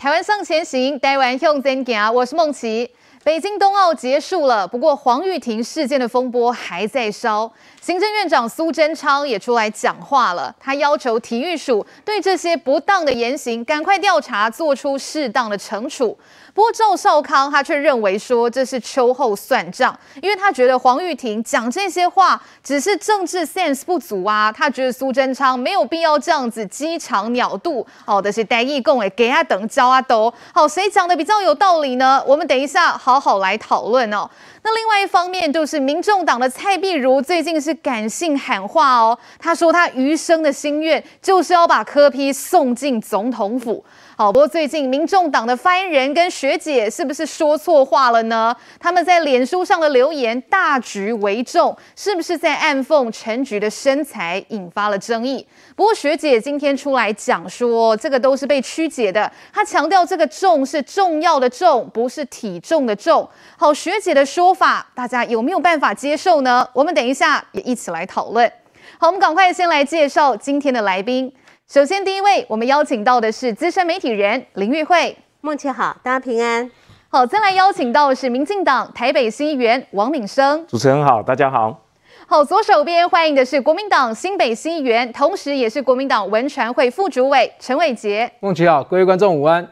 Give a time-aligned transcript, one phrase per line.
[0.00, 2.14] 台湾向前行，台湾向前行。
[2.14, 2.90] 我是孟琪。
[3.22, 7.52] 北京冬奥结束了，不过黄玉婷事件的风波还在烧。
[7.82, 16.16] 行政院长苏贞昌也出来讲话了，他要求体育署对这些不当的言行赶快调查，做出适当的惩处。
[16.52, 32.22] 不过赵少康他却认为说，这是秋后算账，因为他觉得黄玉婷讲这些话只是政治 sense 不足啊，他觉得苏贞昌没有必要这样子鸡肠鸟肚，好的是带义共诶给他等教啊都好，谁讲的比较有道理呢？
[32.26, 34.28] 我们等一下好好来讨论哦。
[34.62, 43.82] 那另外一方面就是民众党的蔡壁如最近是感性喊话哦，他说他余生的心愿就是要把柯批送进总统府。
[44.20, 48.54] 好，不过最近民众党的发言人跟学姐是不是说错话了呢？
[48.78, 55.46] 他们在脸书上的留言“大局为重”，是不是在暗讽陈菊的身材，引发了争议？
[55.74, 59.32] 不过学姐今天出来讲说，这个都是被曲解的。
[59.54, 63.26] 她强调这个“重”是重要的“重”，不是体重的“重”。
[63.56, 66.68] 好，学姐的说法，大家有没有办法接受呢？
[66.74, 68.52] 我们等一下也一起来讨论。
[68.98, 71.32] 好，我们赶快先来介绍今天的来宾。
[71.72, 75.16] 首先，第一位我们邀请到的是资深媒体人林玉慧。
[75.40, 76.68] 孟琪好，大家平安。
[77.08, 80.66] 好，再来邀请到的是民进党台北新议员王敏生。
[80.66, 81.80] 主持人好，大家好。
[82.26, 88.28] 好，左手边欢迎的是国民党新北新议员，同时也是国民党文传会副主委陈伟杰。
[88.40, 89.64] 孟琪好，各位观众午安。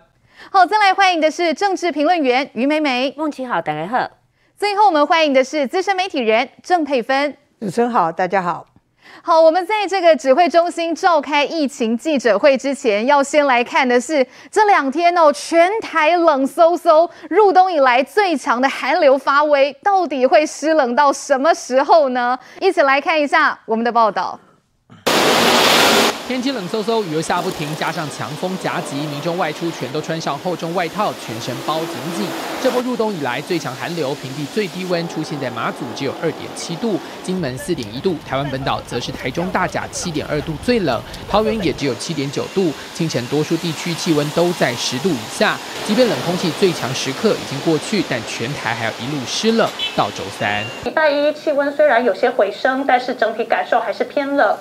[0.53, 3.13] 好，再来欢迎的是政治评论员于美美。
[3.17, 4.09] 孟琪好，大家好。
[4.57, 7.37] 最后我们欢迎的是资深媒体人郑佩芬。
[7.61, 8.65] 主持人好，大家好。
[9.29, 22.39] 好，我们在这个指挥中心召开疫情记者会之前，要先来看的是这两天哦，全台冷飕飕，入冬以来最强的寒流发威，到底会湿冷到什么时候呢？
[22.59, 24.41] 一起来看一下我们的报道。
[26.29, 32.27] 天气冷飕飕，雨又下不停，加上强风夹击，民众外出全都穿上厚重外套，全身包紧紧。
[32.63, 41.01] 这波入冬以来最强寒流，平地最低温出现在马祖，只有二点七度；金门四点一度；台湾本岛则是台中大甲七点二度最冷，
[41.31, 42.71] 桃园也只有七点九度。
[42.95, 45.57] 清晨多数地区气温都在十度以下。
[45.87, 49.67] 即便冷空气最强时刻已经过去，但全台还要一路湿冷
[49.97, 50.63] 到周三。
[50.85, 54.55] 礼拜一气温虽然有些回升，但是整体感受还是偏冷。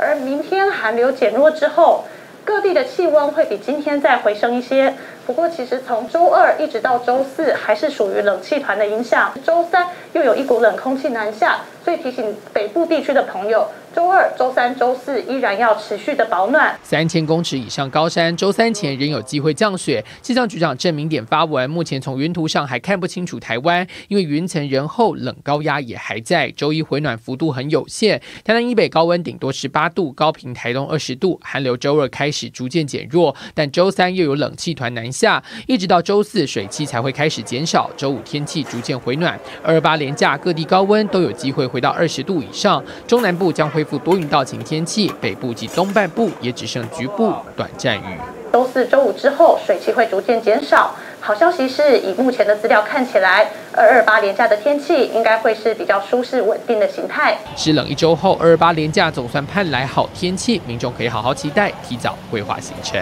[0.00, 2.04] 而明天寒流减弱之后，
[2.42, 4.94] 各地的气温会比今天再回升一些。
[5.26, 9.30] 不过，其实从周二一直到周四，还是属于冷气团的影响。
[9.44, 13.68] 周三又有一股冷空气南下，所以提醒北部地区的朋友。
[13.94, 16.78] 周二、周三、周四依然要持续的保暖。
[16.82, 20.04] 三千公尺以上高山，周三前仍有机会降雪。
[20.22, 26.48] 气象局长郑明典发文，目前从云图上还看不清楚台湾，因为云层仍厚，冷高压也还在。
[26.52, 31.40] 周一回暖幅度很有限，台南以北高温顶多十八度，高屏台东二十度。
[31.42, 37.90] 寒流周二开始逐渐减弱，但周三又有冷气团南下，一直到周四水汽才会开始减少。
[37.96, 48.20] 周五天气逐渐回暖，二二八连假各地高温都有机会回到二十度以上，中南部将会恢复多云到晴天气，北部及东半部也只剩局部短暂雨。
[48.52, 50.94] 周四、周五之后，水汽会逐渐减少。
[51.18, 57.38] 好消息是，以目前的资料看起来，二二八连假的天气应该会是比较舒适稳定的形态。
[57.56, 63.00] 湿冷一周后，二二八连假总算盼来好天气，民众可以好好期待，提早规划行程。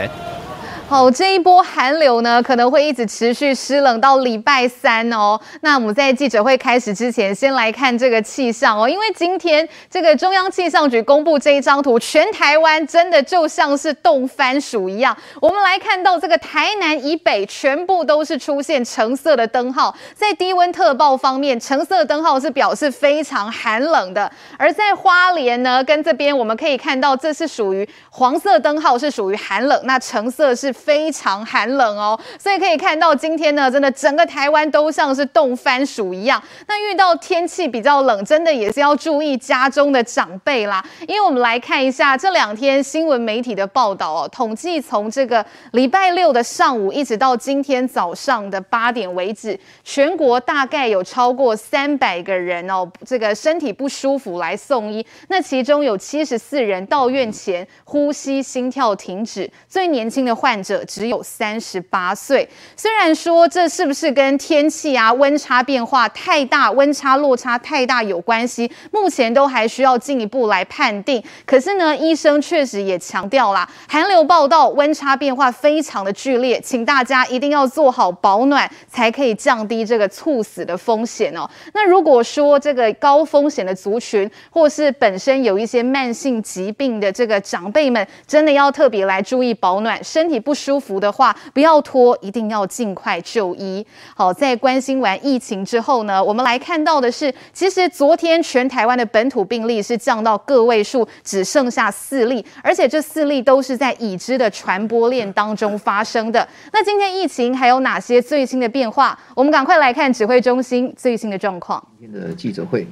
[0.89, 5.39] 好，这一波寒流呢，可能会一直持续湿冷到礼拜三哦。
[5.61, 8.89] 那我们在记者会开始之前，先来看这个气象哦。
[8.89, 15.15] 因为今天这个中央气象局公布这一张图，全台湾真的就像是冻番薯一样。
[15.43, 19.95] 我们来看到这个台南以北，全部都是出现橙色的灯号。
[20.15, 24.33] 在低温特报方面，橙色灯号是表示非常寒冷的。
[24.57, 29.79] 而在花莲呢，跟这边我们可以看到，这是属于黄色灯号，是属于寒冷。
[29.85, 30.75] 那橙色是。
[30.85, 36.43] 非常寒冷哦，所以可以看到今天呢，真的整个台湾都像是冻番薯一样。
[36.67, 40.83] 那遇到天气比较冷，真的也是要注意家中的长辈啦。
[41.07, 55.05] 因为我们来看一下这两天新闻媒体的报道哦，统计从这个礼拜六的上午一直到今天早上的八点为止，全国大概有超过三百个人哦，这个身体不舒服来送医。
[55.29, 60.68] 那其中有七十四人到院前呼吸心跳停止，最年轻的患者。
[60.69, 71.23] 者只有三十八岁，虽然说这是不是跟天气啊温差变化太大、温差落差太大有关系，目前都还需要进一步来判定。
[71.47, 81.49] 可是呢，医生确实也强调啦，寒流报到，温差变化非常的剧烈，请大家一定要做好保暖，才可以降低这个猝死的风险哦。
[81.73, 90.58] 那如果说这个高风险的族群，或是本身有一些慢性疾病的这个长辈们，真的要特别来注意保暖，身体不。
[90.59, 93.87] 舒服的话，不要拖，一定要尽快就医。
[94.17, 106.47] 好，在关心完疫情之后呢，我们来看到的是，其实昨天全台湾的本土病例是降到个位数，只剩下四例，而且这四例都是在已知的传播链当中发生的。
[106.73, 109.17] 那今天疫情还有哪些最新的变化？
[109.37, 111.81] 我们赶快来看指挥中心最新的状况。
[112.01, 112.87] 今天的记者会。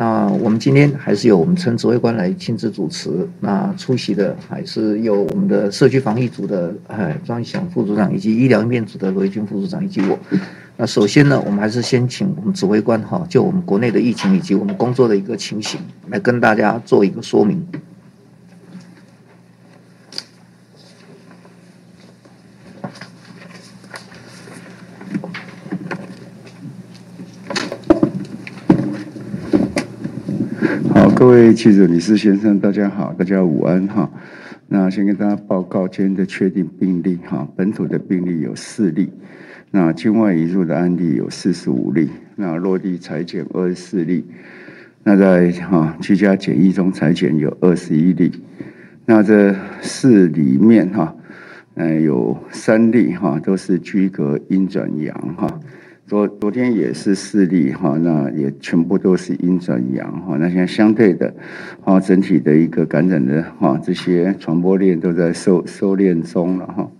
[0.00, 3.10] 那我们今天还是由我们陈指挥官来亲自主持。
[3.40, 10.16] 那出席的还是由我们的社区防疫组的哎庄祥副组长，以及医疗应变组的罗一军副组长，以及我。
[10.76, 15.80] 那首先呢，我们还是先请我们指挥官哈，就我们国内的疫情以及我们工作的一个情形，
[16.10, 17.60] 来跟大家做一个说明。
[31.18, 34.08] 各位记者、女士、先生，大家好，大家午安哈。
[34.68, 39.10] 那先跟大家报告今天的确定病例哈，本土的病例有四例，
[39.72, 44.26] 那境外移入的案例有四十五例，那落地采检二十四例，
[45.02, 48.30] 那在哈居家检疫中采检有二十一例，
[49.04, 51.16] 那这四里面哈，
[51.74, 55.57] 嗯有三例哈都是居隔阴转阳哈。
[56.08, 61.34] 昨昨天也是四例哈，那也全部都是阴转阳哈，那现在相对的，
[61.82, 66.90] 哈，整体的一个感染的哈，这些传播链都在收收敛中了哈。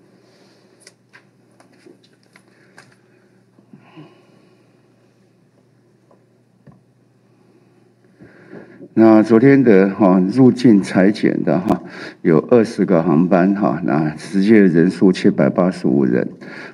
[8.93, 11.85] 那昨天的哈入境采检的哈
[12.21, 16.29] 有二十个航班哈，那实际的人数七百八十五人，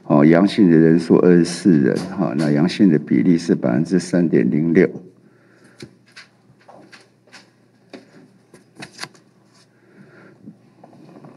[0.06, 4.88] 哦，阳性的人数二十四人哈，那阳性的比例是百分之三点零六。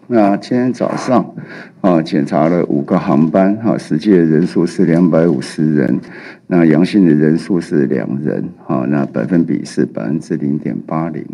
[0.09, 1.33] 那今天早上，
[1.81, 5.99] 啊，检查了五个航班，哈，实际的人数是两百五十人，
[6.47, 11.25] 那阳性的人数是两人，哈，那百分比是百分之零点八零。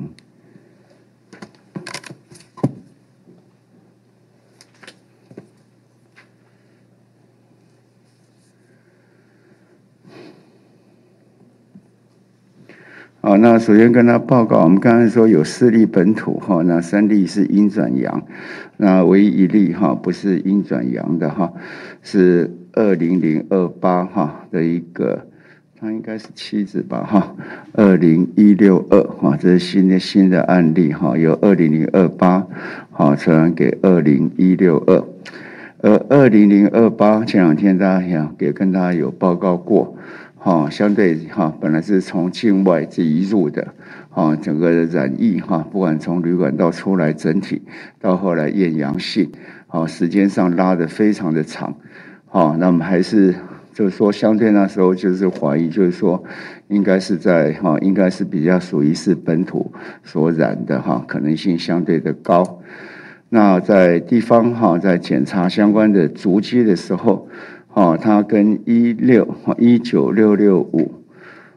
[13.25, 18.23] 好，那首先跟他报告，我们刚才说有四例本土哈，那三例是阴转阳，
[18.75, 21.53] 那唯一一例哈不是阴转阳的哈，
[22.01, 25.25] 是二零零二八哈的一个，
[25.79, 27.33] 他应该是妻子吧哈，
[27.71, 32.45] 二零一六二哈，这是新的新的案例哈，由二零零二八
[32.91, 35.01] 好传染给二零一六二，
[35.79, 39.95] 而二零零二八前两天大家想也跟大家有报告过。
[40.45, 43.73] 哈，相对哈，本来是从境外这移入的，
[44.09, 47.61] 哈，整个的染疫哈，不管从旅馆到出来，整体
[48.01, 49.31] 到后来验阳性，
[49.67, 51.77] 好，时间上拉得非常的长，
[52.25, 53.33] 好，那么还是
[53.73, 56.21] 就是说，相对那时候就是怀疑，就是说，
[56.67, 59.71] 应该是在哈，应该是比较属于是本土
[60.03, 62.59] 所染的哈，可能性相对的高。
[63.29, 67.29] 那在地方哈，在检查相关的足迹的时候。
[67.75, 70.91] 好，它跟一六一九六六五，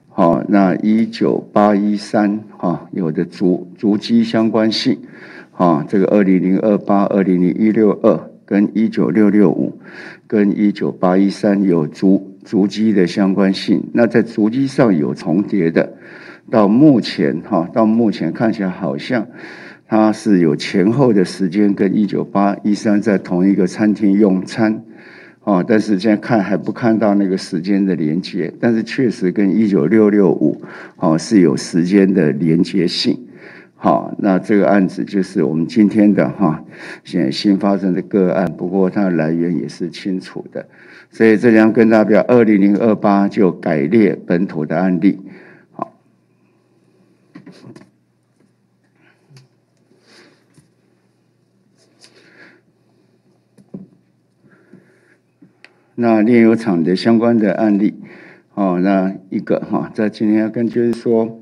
[0.08, 4.98] 好，那一九八一三，哈，有的足足迹相关性，
[5.50, 9.78] 哈，这个二零零二八二零零一六二跟一九六六五
[10.26, 15.92] 跟一九八一三有足足迹的相关性，那在足迹上有重叠的，
[16.50, 19.26] 到目前哈，到目前看起来好像
[19.86, 24.82] 它是有前后的时间跟一九八一三在同一个餐厅用餐。
[25.46, 30.60] 哦，但是现在看还不看到那个时间的连接，但是确实跟一九六六五
[30.96, 33.16] 哦是有时间的连接性。
[33.76, 36.64] 好，那这个案子就是我们今天的哈，
[37.04, 40.66] 现在新发生的个案，不过它的来源也是清楚的，
[41.12, 45.20] 所以这张跟大表二零零二八就改列本土的案例。
[55.98, 57.94] 那炼油厂的相关的案例，
[58.52, 61.40] 哦，那一个哈，在今天要跟就是说，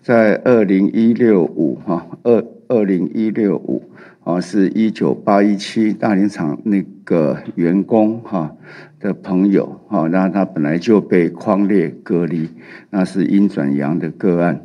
[0.00, 3.82] 在二零一六五哈，二二零一六五
[4.22, 8.54] 啊，是一九八一七大林厂那个员工哈
[9.00, 12.50] 的朋友哈，那他本来就被匡列隔离，
[12.90, 14.62] 那是阴转阳的个案。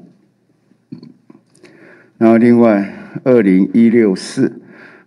[2.20, 2.94] 然后另外
[3.24, 4.61] 二零一六四。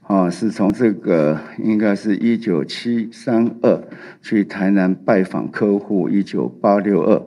[0.07, 3.83] 啊，是从这个应该是一九七三二
[4.21, 7.23] 去台南拜访客户，一九八六二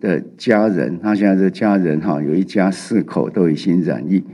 [0.00, 4.24] 的家人，他现在这家人哈，有一家四口都已经染疫，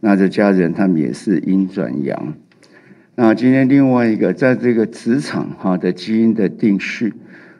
[0.00, 2.34] 那这家人他们也是阴转阳。
[3.14, 7.14] 那今天另外一个，在这个职场哈的基因的定序，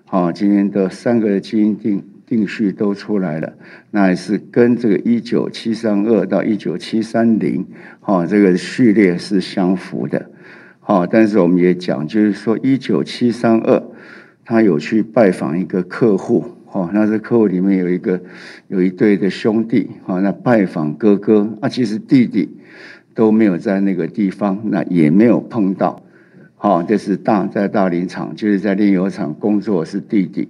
[0.07, 3.55] 好，今天的三个基因定定序都出来了，
[3.91, 7.67] 那也是跟这个一九七三二到一九七三零，
[8.01, 10.31] 哈，这个序列是相符的，
[10.81, 13.83] 好，但是我们也讲，就是说一九七三二，
[14.45, 16.45] 他有去拜访一个客户。
[16.75, 18.21] 哦，那这客户里面有一个
[18.67, 22.51] 有一对的兄弟，哦，那拜访哥哥，啊，其实弟弟
[23.15, 26.03] 都没有在那个地方，那也没有碰到，
[26.59, 30.49] 哦，这是大在大林厂，就是在炼油厂工作是弟弟，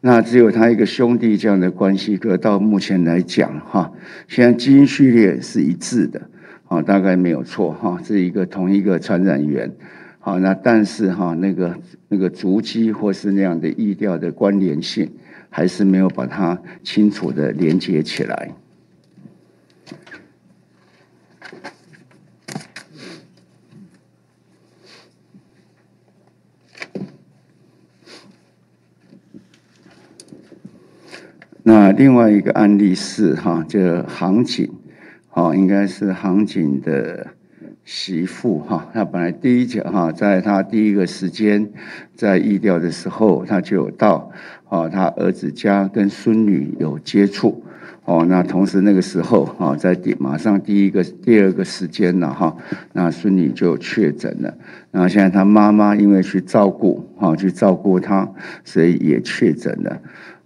[0.00, 3.92] 那只有他一个兄弟这样的关系，可到目前来讲，哈，
[4.28, 6.20] 现在基因序列是一致的，
[6.68, 9.72] 啊，大概没有错，哈，是一个同一个传染源。
[10.20, 11.76] 好，那但是哈，那个
[12.08, 15.10] 那个足迹或是那样的意调的关联性，
[15.50, 18.52] 还是没有把它清楚的连接起来。
[31.68, 34.72] 那另外一个案例是哈，这航警，
[35.28, 37.26] 好，应该是航警的。
[37.84, 41.70] 媳妇哈，他本来第一讲哈，在他第一个时间
[42.14, 44.30] 在疫调的时候，他就到
[44.68, 47.62] 哦，他儿子家跟孙女有接触
[48.04, 48.24] 哦。
[48.26, 52.56] 那同时那个时候啊，在第马上第一个第二个时间了哈，
[52.94, 54.54] 那孙女就确诊了。
[54.90, 58.30] 那现在他妈妈因为去照顾哈，去照顾他，
[58.64, 60.00] 所以也确诊了。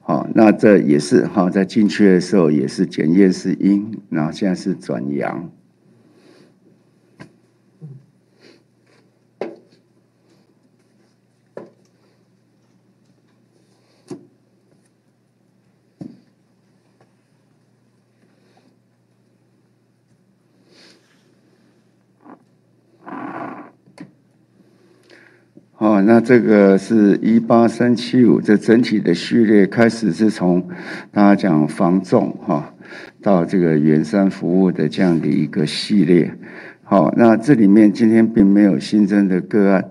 [0.05, 5.49] 好，那这也是哈，在进去的时候也是检验是阴，然后现在是转阳。
[25.83, 30.69] 哦，那这个是一八三七五，这整体的序列开始是从
[31.11, 32.73] 大家讲防重哈，
[33.21, 36.35] 到这个圆山服务的这样的一个系列。
[36.85, 39.85] 好，那这里面今天并没有新增的个案，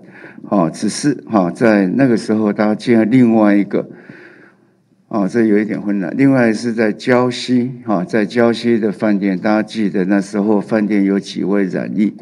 [0.48, 3.90] 好，只是哈在那个时候大家见了另外一个，
[5.08, 6.14] 哦，这有一点混乱。
[6.16, 12.14] 另外是在礁溪哈，在礁溪的饭店，大家记得那时候饭店有几位染疫。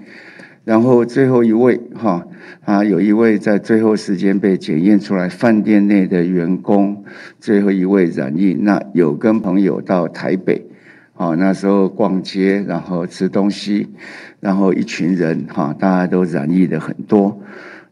[0.64, 2.26] 然后最后一位哈
[2.64, 7.04] 啊，有一位在最后时间被检验出来，饭店内的员工
[7.40, 10.66] 最后一位染疫，那有跟朋友到台北，
[11.14, 13.88] 好，那时候逛街，然后吃东西，
[14.38, 17.40] 然后一群人哈，大家都染疫的很多，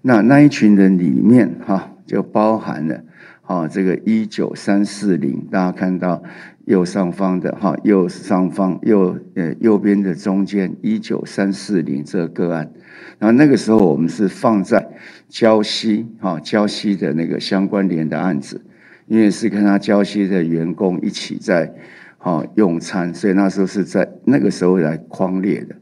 [0.03, 3.03] 那那一群人里面哈就包含了
[3.43, 6.23] 啊这个一九三四零，大家看到。
[6.69, 12.71] 右上方的哈，右上方右呃右边的中间一九三四零这个个案，
[13.19, 14.87] 然后那个时候我们是放在
[15.31, 18.61] 胶西哈胶西的那个相关联的案子，
[19.07, 21.73] 因为是跟他胶西的员工一起在
[22.19, 25.75] 哈用餐，所以那时候是在那个时候来框列的。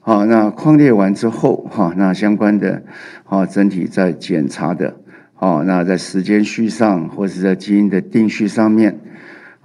[0.00, 2.82] 好，那框列完之后哈，那相关的
[3.24, 4.96] 哈整体在检查的，
[5.34, 9.00] 好，那在时间序上或是在基因的定序上面。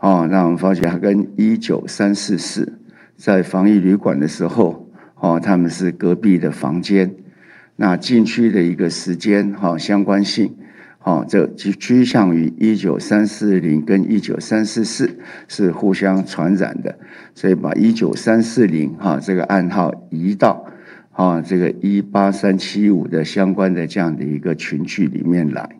[0.03, 2.77] 哦，那我们发现他跟一九三四四
[3.15, 7.15] 在防疫旅馆的时候，哦，他们是隔壁的房间。
[7.77, 10.55] 那进去的一个时间，哈，相关性，
[11.03, 15.17] 哦，这趋向于一九三四零跟一九三四四
[15.47, 16.99] 是互相传染的，
[17.33, 20.65] 所以把一九三四零哈这个暗号移到
[21.13, 25.77] 啊这个一八三七五的相关的这样的一个群聚里面来。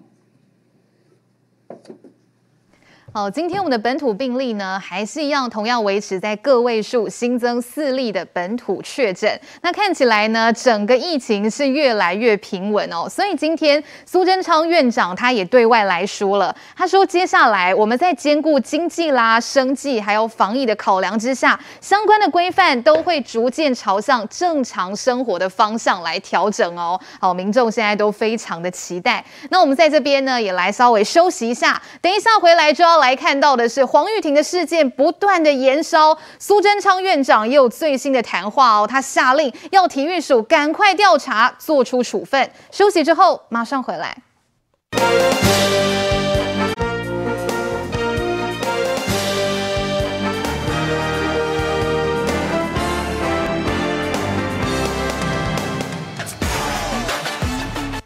[3.15, 9.39] 好，今天我们的本土病例呢，还是一样，同样维持在个位数，新增四例的本土确诊。
[9.62, 13.08] 那看起来呢，整个疫情是越来越平稳哦。
[13.08, 27.00] 所以今天苏贞昌院长他也对外来说了，他说接下来我们在兼顾经济啦、生计还有防疫的考量之下，相关的规范都会逐渐朝向正常生活的方向来调整哦。
[27.20, 29.24] 好，民众现在都非常的期待。
[29.51, 33.02] 那我们在这边呢，也来稍微休息一下，等一下回来就要。
[33.03, 42.50] 来看到的是黄玉婷的事件不断的延烧，苏贞昌院长也有最新的谈话哦，他下令要体育署赶快调查，做出处分。
[42.72, 44.15] 休息之后马上回来。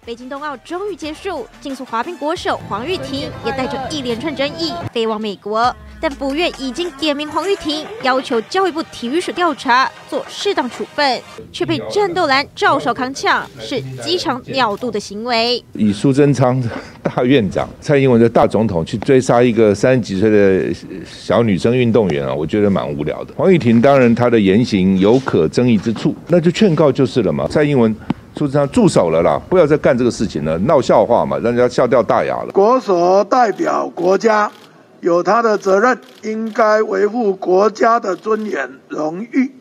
[0.08, 5.76] 北京冬奥终于结束，竞速滑冰国手黄玉婷也带着一连串争议飞往美国。
[6.00, 11.22] 但府院已经点名黄玉婷，要求教育部体育署调查，做适当处分，
[11.52, 15.62] 却被战斗蓝赵少康呛是机场鸟度的行为。
[15.74, 16.64] 以苏贞昌
[17.04, 20.74] 大院长、蔡英文的大总统去追杀一个三十几岁的
[21.06, 23.34] 小女生运动员啊，我觉得蛮无聊的。
[23.36, 27.46] 黄玉婷当然她的言行有可争议之处，那就劝告就是了嘛。
[27.50, 27.94] 蔡英文、
[28.38, 32.52] 苏贞昌住手了啦，不要再干这个事情了，闹笑话嘛，让人家笑掉大牙了。
[32.52, 34.52] 国所代表国家。
[35.00, 39.52] 有他的责任，应该维护国家的尊严、荣誉。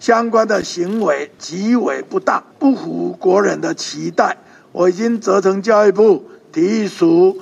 [0.00, 4.36] 相关的行为极为不当，不符国人的期待。
[4.72, 7.38] 我已经责成教育部体育署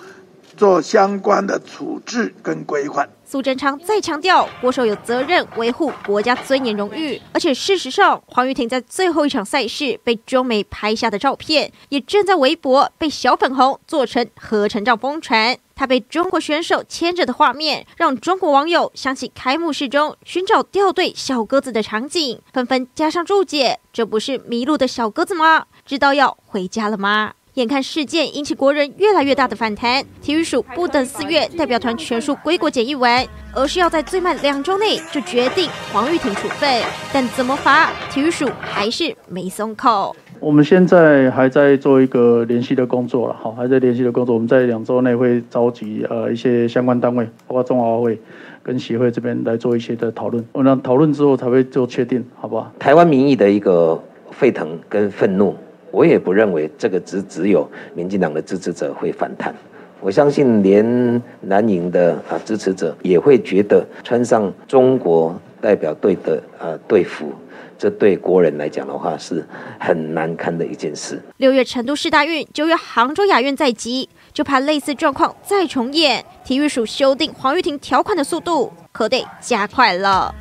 [0.59, 3.09] 做相关的处置跟规范。
[3.31, 7.21] 苏贞昌再强调，国手有责任维护国家尊严、荣誉。
[7.35, 15.59] 而且事实上，黄玉婷在最后一场赛事被中媒拍下的照片，也正在微博被小粉红做成合成照疯传。
[15.77, 25.67] 他被中国选手牵着的画面，让中国网友想起开幕式中寻找掉队小鸽子的场景，纷纷加上注解：“这不是迷路的小鸽子吗？
[25.85, 36.81] 知道要回家了吗？”眼看事件引起国人越来越大的反弹，体育署不等四月代表团全数归国检疫完，而是要在最慢两周内就决定黄玉婷处分。
[37.13, 40.15] 但怎么罚，体育署还是没松口。
[40.39, 44.37] 我们现在还在做一个联系的工作了，好，还在联系的工作。
[44.37, 48.17] 我们在两周内会召集呃一些相关单位，包括中华会
[48.63, 50.47] 跟协会这边来做一些的讨论。
[50.53, 52.73] 我们讨论之后才会做确定，好不好？
[52.79, 54.01] 台湾民意的一个
[54.31, 55.57] 沸腾跟愤怒，
[55.91, 59.55] 我也不认为这个只只有民进党的支持者会反弹。
[60.01, 67.33] 我相信连南营的啊支持者也会觉得穿上中国代表队的呃队服。
[67.77, 69.45] 这对国人来讲的话是
[69.79, 71.21] 很难堪的一件事。
[71.37, 76.25] 六月成都市大运，九月杭州亚运在即，就怕类似状况再重演。
[76.45, 80.35] 体育署修订黄玉婷条款的速度可得加快了。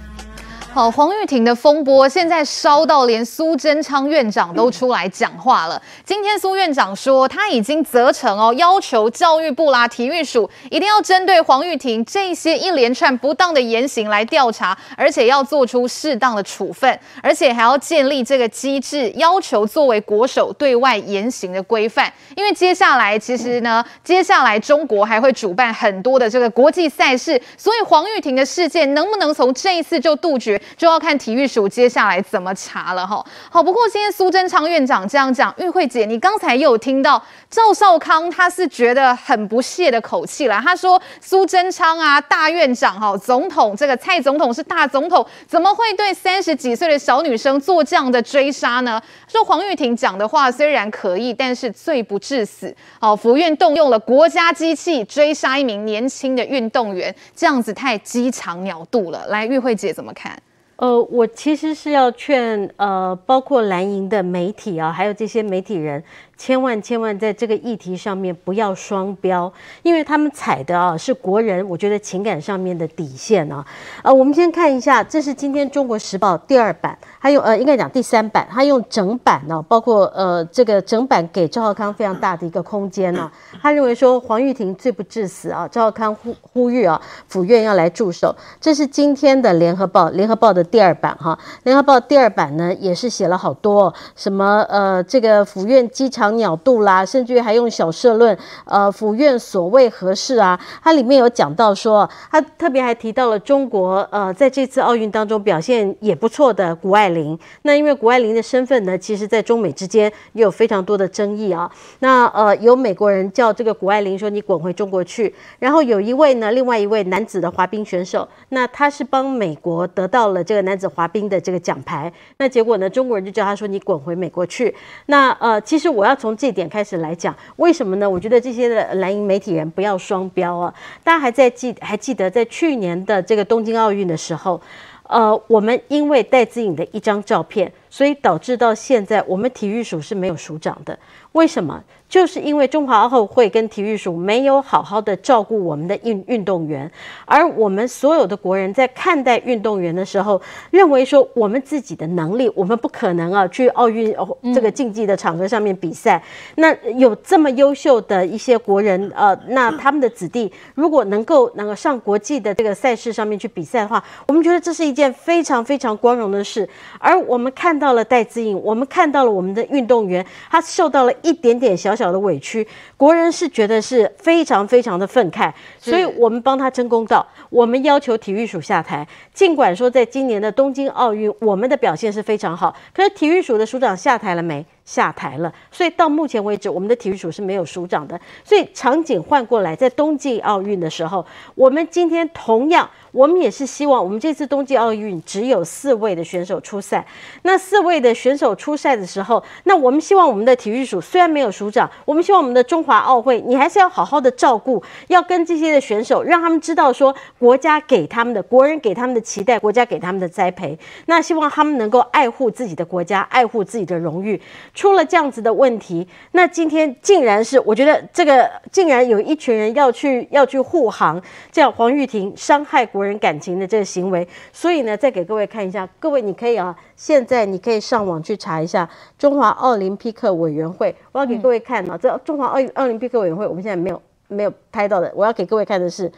[0.77, 5.81] 好，黄玉婷的风波现在烧到连苏贞昌院长都出来讲话了。
[6.05, 22.13] 今天苏院长说，他已经责成哦，要求教育部啦、体育署一定要针对黄玉婷这些一连串不当的言行来调查，而且要做出适当的处分，而且还要建立这个机制，要求作为国手对外言行的规范。
[22.35, 30.61] 因为接下来其实呢，接下来中国还会主办很多的这个国际赛事，所以黄玉婷的事件能不能从这一次就杜绝？
[30.75, 33.23] 就要看体育署接下来怎么查了哈。
[33.49, 40.59] 好，不过今天苏贞昌院长这样讲，玉慧姐，你刚才也有听到赵少康他是觉得很不屑的口气了。
[40.63, 49.01] 他说苏贞昌啊，大院长哈，总统这个蔡总统是大总统，怎么会对三十几岁的小女生做这样的追杀呢？
[49.27, 52.75] 说黄玉婷讲的话虽然可以，但是罪不至死。
[52.99, 59.27] 好，福院动用了国家机器追杀一名年轻的运动员，这样子太鸡肠鸟肚了。
[59.27, 60.37] 来，玉慧姐怎么看？
[60.77, 66.03] 呃，我其实是要劝呃，包括蓝营的媒体啊，还有这些媒体人。
[66.37, 73.65] 千万千万在这个议题上面不要双标，因为他们踩的啊是国人，我觉得情感上面的底线啊。
[74.03, 83.31] 呃，我们先看一下，这是今天《中国时报》第二版，还有呃，应该讲第三版，他用整版呢，包括呃这个整版给赵浩康非常大的一个空间呢。
[83.59, 88.35] 他认为说黄玉婷罪不至死啊，赵浩康呼呼吁啊，府院要来驻守。
[88.61, 96.26] 这是今天的《联合报》，《联合报》的第二版哈，《联合报》第二版呢也是写了好多什么呃这个府院机场。
[96.31, 100.59] 鸟度啦，甚至于还用小社论，呃，府院所谓何事啊？
[100.83, 107.37] 它里面有讲到说，他特别还提到了中国，呃，在这次奥运当中表现也不错的谷爱凌。
[107.61, 111.71] 那因为谷爱凌的身份呢，其实在中美之间也有非常多的争议啊。
[111.99, 122.11] 那呃，有美国人叫这个谷爱凌说：“你滚回中国去。”然后有一位呢，另外一位男子的滑冰选手，那他是帮美国得到了这个男子滑冰的这个奖牌。
[122.37, 124.75] 那结果呢，中国人就叫他说：“你滚回美国去。”
[125.07, 126.16] 那呃，其实我要。
[126.17, 128.09] 从这点开始来讲，为什么呢？
[128.09, 130.73] 我觉得这些的蓝营媒体人不要双标啊！
[131.03, 134.59] 大家还在记还记得在去年的这个东京奥运的时候，
[135.03, 140.97] 呃，我们因为戴资颖的一张照片，所以导致到现在我们体育署是没有署长的。
[141.33, 141.83] 为什么？
[142.09, 146.91] 就是因为中华奥会跟体育署没有好好的照顾我们的运运动员，
[147.25, 150.41] 而我们所有的国人在看待运动员的时候，
[150.71, 154.15] 认为说我们自己的能力，我们不可能啊去奥运
[154.55, 156.21] 这个竞技的场合上面比赛。
[156.55, 166.67] 那有这么优秀的一些国人，呃，那他们的子弟如果能够能够上国际的这个赛事上面去比赛的话，我们觉得这是一件非常非常光荣的事。
[166.97, 179.07] 而我们看看到了戴资颖，我们看到了我们的运动员，他受到了一点点小小的委屈，国人是觉得是非常非常的愤慨，所以我们帮他争公道，我们要求体育署下台。
[179.33, 184.63] 尽管说在今年的东京奥运，我们的表现是非常好，可是体育署的署长下台了没？
[184.87, 188.17] 下台了，所以到目前为止，我们的体育署是没有署长的。
[188.45, 191.23] 所以场景换过来，在冬季奥运的时候，
[191.55, 197.05] 我们今天同样，我们也是希望，我们这次冬季奥运只有四位的选手出赛。
[197.41, 210.79] 那四位的选手出赛的时候，那我们希望我们的体育署虽然没有署长，我们希望我们的中华奥会，你还是要好好的照顾，要跟这些的选手，让他们知道说国家给他们的、国人给他们的期待，国家给他们的栽培。
[211.07, 214.41] 那希望他们能够爱护自己的国家，爱护自己的荣誉。
[214.77, 221.19] 出了这样子的问题，那今天竟然是我觉得这个竟然有一群人要去要去护航，
[221.51, 228.87] 这样黄玉婷伤害国人感情的这个行为，所以呢，再给各位看一下，各位你可以啊，现在你可以上网去查一下
[229.17, 236.11] 中华奥林匹克委员会，我要给各位看啊，这中华奥奥林匹克委员会，我们现在没有没有拍到的，我要给各位看的是，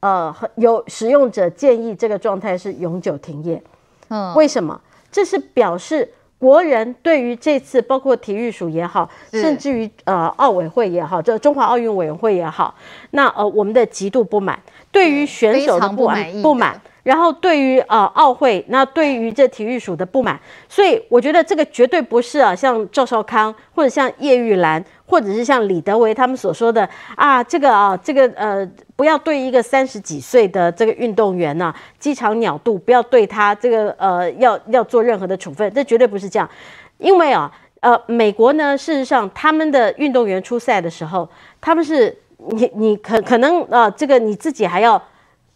[0.00, 3.62] 呃，有使用者建议这个状态是永久停业，
[4.08, 4.80] 嗯，为什么？
[5.10, 6.10] 这是表示。
[6.42, 12.74] 国人对于这次，包括体育署也好，甚至于呃奥委会也好，这中华奥运委员会也好，
[13.12, 14.58] 那呃我们的极度不满，
[14.90, 20.38] 对于选手的不满不满，然后对于呃奥会，那对于这体育署的不满，
[20.68, 24.84] 所以我觉得这个绝对不是啊，像赵少康或者像叶玉兰。
[25.04, 36.48] 或者是像李德维他们所说的啊，这个啊，这个呃，不要对一个三十几岁的这个运动员呐、啊，鸡肠鸟肚，不要对他这个呃，要要做任何的处分，这绝对不是这样。
[36.96, 41.28] 因为啊，呃，美国呢，事实上他们的运动员出赛的时候，
[41.60, 45.02] 他们是你你可可能呃，这个你自己还要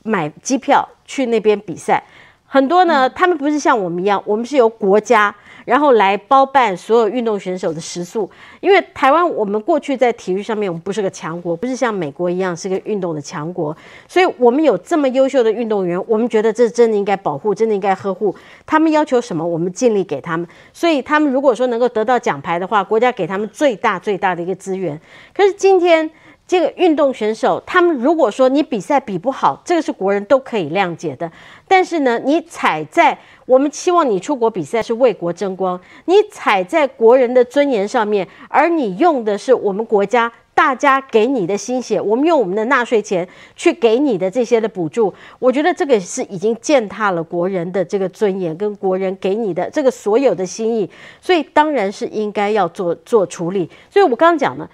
[0.03, 2.03] 买机票去那边比赛，
[2.47, 5.35] 很多呢，他们不是像我们一样，我们是由国家。
[5.65, 18.33] 然后来包办所有运动选手的食宿，因为台湾我们过去在体育上面，我们不是个强国，不是像美国一样是个运动的强国，所以我们有这么优秀的运动员，我们觉得这真的应该保护，真的应该呵护。
[18.65, 20.47] 他们要求什么，我们尽力给他们。
[20.73, 24.97] 所以他们如果说能够得到奖牌的话，国家给他们最大最大的一个资源。
[25.35, 26.09] 可是今天。
[26.47, 31.31] 这个运动选手，他们如果说你比赛比不好，这个是国人都可以谅解的。
[31.67, 50.89] 但是呢，你踩在我们期望你出国比赛是为国争光，你踩在国人的尊严上面，而你用的是我们国家大家给你的心血，我们用我们的纳税钱去给你的这些的补助，我觉得这个是已经践踏了国人的这个尊严跟国人给你的这个所有的心意，
[51.21, 53.69] 所以当然是应该要做做处理。
[53.91, 54.71] 所以我刚刚讲了。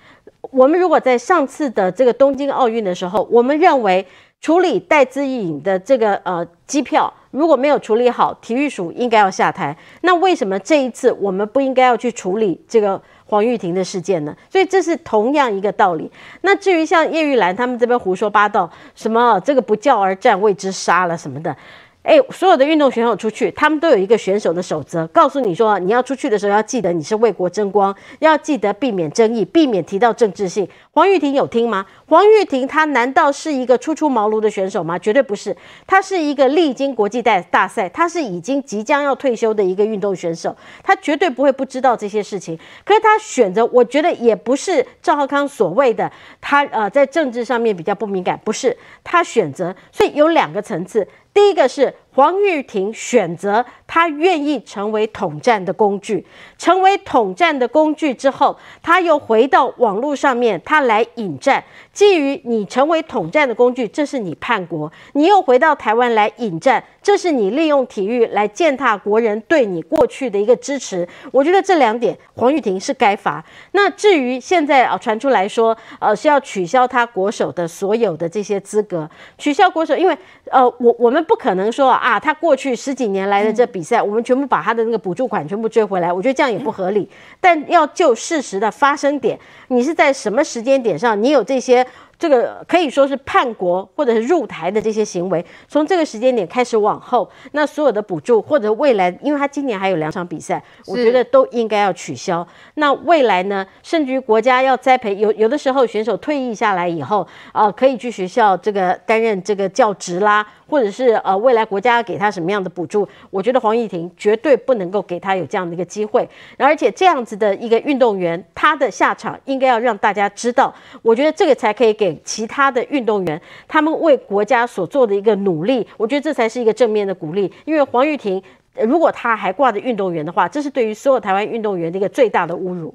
[0.53, 4.07] 我们如果在上次的这个东京奥运的时候，我们认为
[4.41, 9.75] 处理戴资颖的这个呃机票如果没有处理好，体育署应该要下台。
[10.03, 14.37] 那为什么这一次我们不应该要去处理这个黄玉婷的事件呢？
[14.51, 16.11] 所以这是同样一个道理。
[16.43, 21.57] 那至于像叶玉兰他们这边胡说八道，什么这个不教而战谓之杀了什么的。
[22.03, 30.69] 哎，所有的运动选手出去，他们都有一个选手的守则，告诉你说，你要出去的时候要记得你是为国争光，要记得避免争议，避免提到政治性。
[30.91, 31.87] 黄玉婷有听吗？
[32.09, 34.99] 黄玉婷她难道是一个初出茅庐的选手吗？
[34.99, 42.59] 绝对不是，她是一个历经国际大大赛，她是已经即将要退休的一个运动选手，她绝对不会不知道这些事情。
[42.85, 46.11] 可是她选择，我觉得也不是赵浩康所谓的
[46.41, 51.07] 他呃在政治上面比较不敏感，不是，他选择，所以有两个层次。
[51.33, 56.27] 第一个是黄玉婷选择，她愿意成为统战的工具，
[56.59, 61.65] 成为统战的工具之后，她又回到网络上面，她来引战。
[61.91, 71.09] 基于你成为统战的工具，这是你叛国；你又回到台湾来引战，这是你利用体育来践踏国人对你过去的一个支持。
[71.31, 73.43] 我觉得这两点，黄玉婷是该罚。
[73.73, 80.17] 那至于现在啊，传出来说，呃，是要取消他国手的所有的这些资格，取消国手，因为
[80.51, 81.23] 呃，我我们。
[81.23, 87.09] 不可能说啊，啊他过去十几年来的这比赛，我们全部把他的那个补助款全部追回来，我觉得这样也不合理。
[87.41, 89.39] 但要就事实的发生点，
[89.69, 91.87] 你是在什么时间点上，你有这些？
[92.19, 102.47] 这个可以说是叛国或者是入台的这些行为，从这个时间点开始往后，那所有的补助或者未来，因为他今年还有两场比赛，我觉得都应该要取消。
[102.75, 116.27] 那未来呢，甚至于国家要栽培，有有的时候选手退役下来以后，啊、可以去学校这个担任这个教职啦，或者是呃未来国家要给他什么样的补助，我觉得黄玉婷绝对不能够给他有这样的一个机会。
[116.57, 122.19] 而且这样子的一个运动员，他的下场应该要让大家知道，我觉得这个才可以给。
[122.25, 127.53] 其他的运动员，他们为国家所做的一个努力，我觉得这才是一个正面的鼓励。
[127.67, 128.43] 因为黄玉婷
[128.81, 132.95] 如果他还挂着运动员的话，这是对于所有台湾运动员的一个最大的侮辱。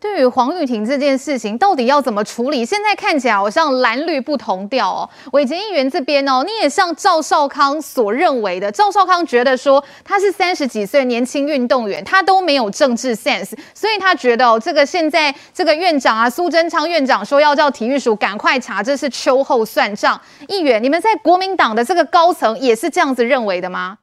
[0.00, 2.64] 对于黄玉婷这件事情，到底要怎么处理？
[2.64, 5.08] 现在看起来好像蓝绿不同调哦。
[5.32, 20.20] 伟杰议员这边哦，你也像赵少康所认为的，赵少康觉得说他是三十几岁年轻运动员，他都没有政治 sense，所以他觉得哦，这个现在这个院长啊，苏贞昌院长说要叫体育署赶快查，这是秋后算账。
[20.48, 23.98] 议员，你们在国民党的这个高层也是这样子认为的吗？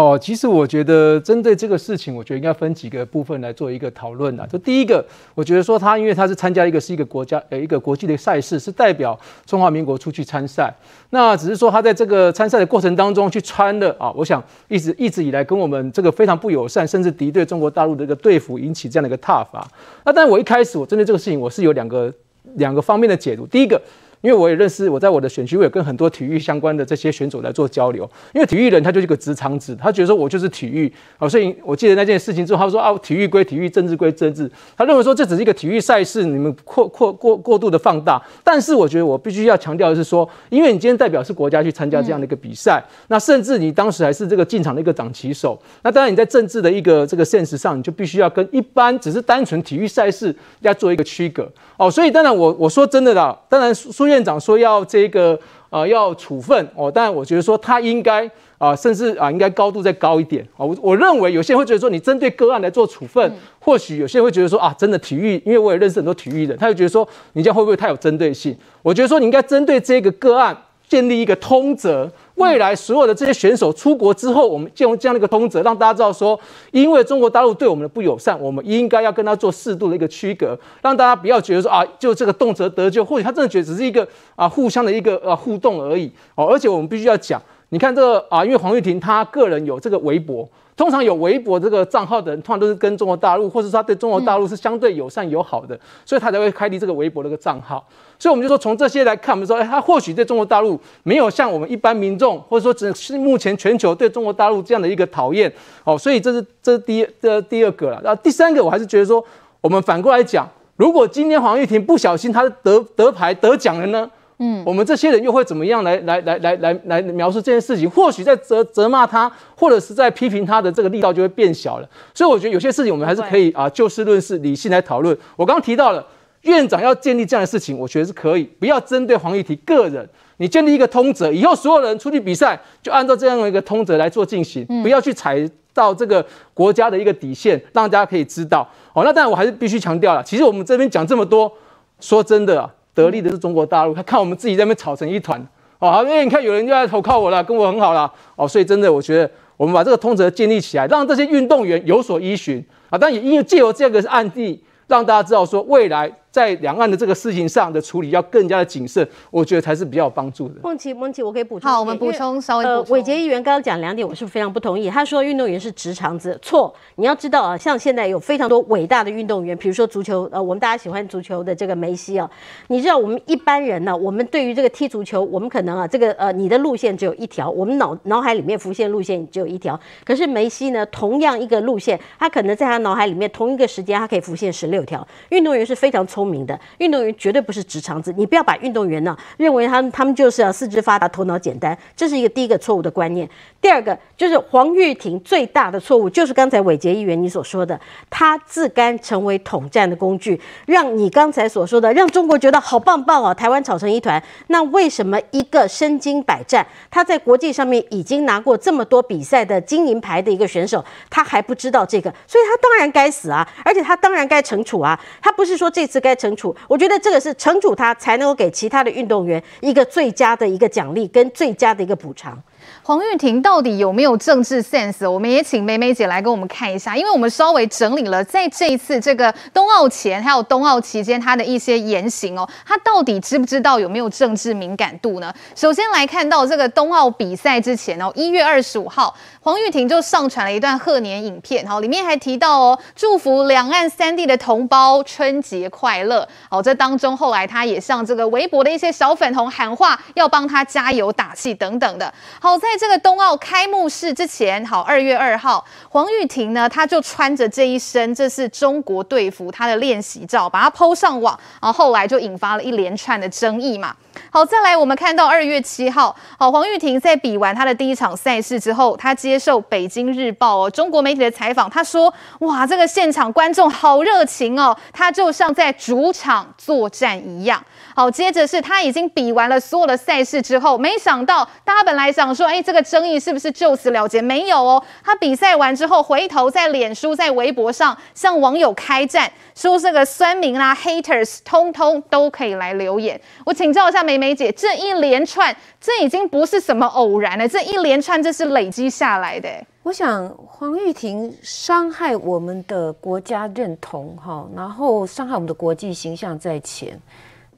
[0.00, 4.46] 哦，其实我觉得针对这个事情，我觉得应该分几个部分来做一个讨论啊。
[4.50, 10.74] 就第一个，我觉得说他因为他是参加一个是一个国家呃一个国际的赛事，是代表中华民国出去参赛。
[11.10, 19.68] 那只是说他在这个参赛的过程当中去穿了啊，我想一直一直以来跟我们这个非常不友善，甚至敌对中国大陆的一个队服引起这样的一个挞伐。
[20.06, 22.10] 那但我一开始我针对这个事情，我是有两个
[22.54, 23.46] 两个方面的解读。
[23.46, 23.78] 第一个。
[24.20, 28.08] 因为我也认识，我在我的选区，我也跟很多体育相关的这些选手来做交流。
[28.34, 34.50] 因为体育人他就是一个直肠子，他觉得说我就是体育啊，所以我记得那件事情之后，他说啊，体育归体育，政治归政治。
[34.76, 38.22] 他认为说这只是一个体育赛事，你们扩扩过过度的放大。
[38.44, 51.90] 但是我觉得我必须要强调的是说，因为你今天代表是国家去参加这样的一个比赛，那甚至你当时还是这个进场的一个掌旗手，那当然你在政治的一个这个现实上，你就必须要跟一般只是单纯体育赛事要做一个区隔哦。
[51.90, 54.84] 所以当然我我说真的啦，当然苏院长说要。
[54.90, 58.26] 这个呃要处分哦，但我觉得说他应该
[58.58, 60.66] 啊、呃，甚至啊、呃、应该高度再高一点啊。
[60.66, 68.56] 我我认为有些人会觉得说你针对个案来做处分，嗯、或许有些人会觉得说啊，真的体育，因为我也认识很多体育人，他就觉得说你这样会不会太有针对性？
[68.82, 70.56] 我觉得说你应该针对这个个案
[70.88, 72.10] 建立一个通则。
[72.40, 76.38] 未来所有的这些选手出国之后，我们建立这样的一个通则，让大家知道说，
[76.72, 86.46] 因为中国大陆对我们的不友善，我们应该要跟他做适度的一个区隔，让大家不要觉得说啊，就这个动辄得咎，或许他真的觉得只是一个啊互相的一个呃互动而已哦。
[86.46, 90.48] 而且我们必须要讲，你看这个啊，因为黄玉婷她个人有这个微博。
[90.76, 97.86] 通常有微博这个账号的人，通常都是跟中国大陆，或者说他对中国大陆是相对友善友好的，所以他才会开立这个微博的一个账号。
[98.20, 105.50] 所以我们就说，从这些来看，我们说，哎，他或许对中国大陆没有像我们一般民众，或者说只是目前全球对中国大陆这样的一个讨厌。
[105.84, 107.98] 哦，所以这是这是第一这第二个了。
[108.04, 109.24] 然后第三个，我还是觉得说，
[109.62, 114.10] 我们反过来讲，如果今天黄玉婷不小心他得得牌得奖了呢？
[114.42, 117.88] 嗯，我们这些人又会怎么样来来来来来来描述这件事情？
[117.88, 121.88] 或许在责责骂他，或者是在批评他的这个力道就会变小了。
[122.14, 125.16] 所以我觉得有些事情我们还是可以啊就事论事，理性来讨论。
[125.36, 126.04] 我刚刚提到了
[126.42, 136.24] 院长要建立这样的事情，我觉得是可以，不要针对黄玉婷个人，你建立一个通则，以后所有人出去比赛就按照这样的一个通则来做进行，不要去踩到这个
[136.54, 138.68] 国家的一个底线，让大家可以知道。
[138.92, 141.52] 哦，那当然我还是必须强调了，其实我们这边讲这么多，
[142.00, 142.70] 说真的啊。
[142.92, 145.40] 得利的是中国大陆，他看我们自己在那边吵成一团，
[145.78, 156.12] 哦，因为你看有人就在投靠我了，跟我很好了，哦，所以真的，我觉得我们把这个通则建立起来，让这些运动员有所依循啊，但也因为借由这个案例，让大家知道说未来。
[156.30, 160.54] 在两岸的这个事情上的处理要更加的谨慎，我觉得才是比较有帮助的。
[160.62, 161.70] 孟琪，孟琪，我可以补充。
[161.70, 162.72] 好，我们补充稍微充。
[162.72, 164.88] 呃，伟杰议员刚刚讲两点，我是非常不同意。
[164.88, 166.72] 他说运动员是直肠子，错。
[166.96, 172.30] 你要知道啊，像现在有非常多伟大的运动员，比如说足球，呃，我们大家喜欢足球的这个梅西啊。
[172.68, 179.78] 你知道我们一般人呢，我们对于这个踢足球，我们可能啊，这个呃，你的路线只有一条，我们脑脑海里面浮现路线只有一条。
[180.04, 185.06] 可是梅西呢，同样一个路线，他可能在他脑海里面同一个时间，他可以浮现十六条。
[185.30, 187.10] 运动员是非常聪聪明的，运动员。
[187.18, 193.28] 绝对不是直肠子，你不要把运动员呢认为他们他们就是要四肢发达、头脑简单，这是一个第一个错误的观念。
[193.60, 197.78] 第二个就是黄玉婷最大的错误，就是刚才伟杰议员你所说的，
[198.08, 204.22] 他自甘成为统战的工具，让你刚才所说的让中国觉得好棒棒哦，台湾吵成一团。
[204.46, 212.10] 那为什么一个身经百战，他在国际上面已经拿过这么多比赛的金银牌的一个选手，他还不知道这个？
[212.26, 214.98] 所以他当然该死啊，而且他当然该惩处啊。
[215.20, 217.00] 他不是说这次该在惩处，我觉得。
[217.00, 222.38] 这个是惩处他，才能够给其他的运动员一个最佳的一个奖励跟最佳的一个补偿。
[222.82, 225.10] 黄郁婷到底有没有政治 sense？
[225.10, 235.32] 我们也请美美姐来跟我们看一下，因为我们稍微整理了在这一次这个冬奥前还有冬奥期间他的一些言行哦，他到底知不知道有没有政治敏感度呢？
[235.54, 246.28] 首先来看到这个冬奥比赛之前哦，一月二十五号，黄玉婷就上传了一段贺年影片，好，里面还提到哦，祝福两岸三地的同胞春节快乐。
[246.50, 252.12] 好，这当中后来他也向这个微博的一些小粉红喊话，要帮他加油打气等等的。
[252.38, 263.96] 好，在这个冬奥开幕式之前，好，二月二号，黄玉婷呢，她就穿着这一身，这是中国队服，她的练习照，把它 PO 上网，然后后来就引发了一连串的争议嘛。
[264.30, 277.62] 好，再来我们看到二月七号，好，黄玉婷在比完她的第一场赛事之后，她接受北京日报哦中国媒体的采访，她说：“哇，这个现场观众好热情哦，她就像在主场作战一样。”
[277.94, 284.22] 好，接着是她已经比完了所有的赛事之后，没想到大家本来想说，哎，这个争议是不是就此了结？
[284.22, 293.20] 没有哦，她比赛完之后，回头在脸书、在微博上向网友开战，说这个酸民啦、haters，通通都可以来留言。
[293.44, 299.48] 我请教一下梅梅姐，这一连串，这已经不是什么偶然了，这一连串这是累积下来的。
[299.82, 307.00] 我想黄玉婷伤害我们的国家认同，哈，然后伤害我们的国际形象在前。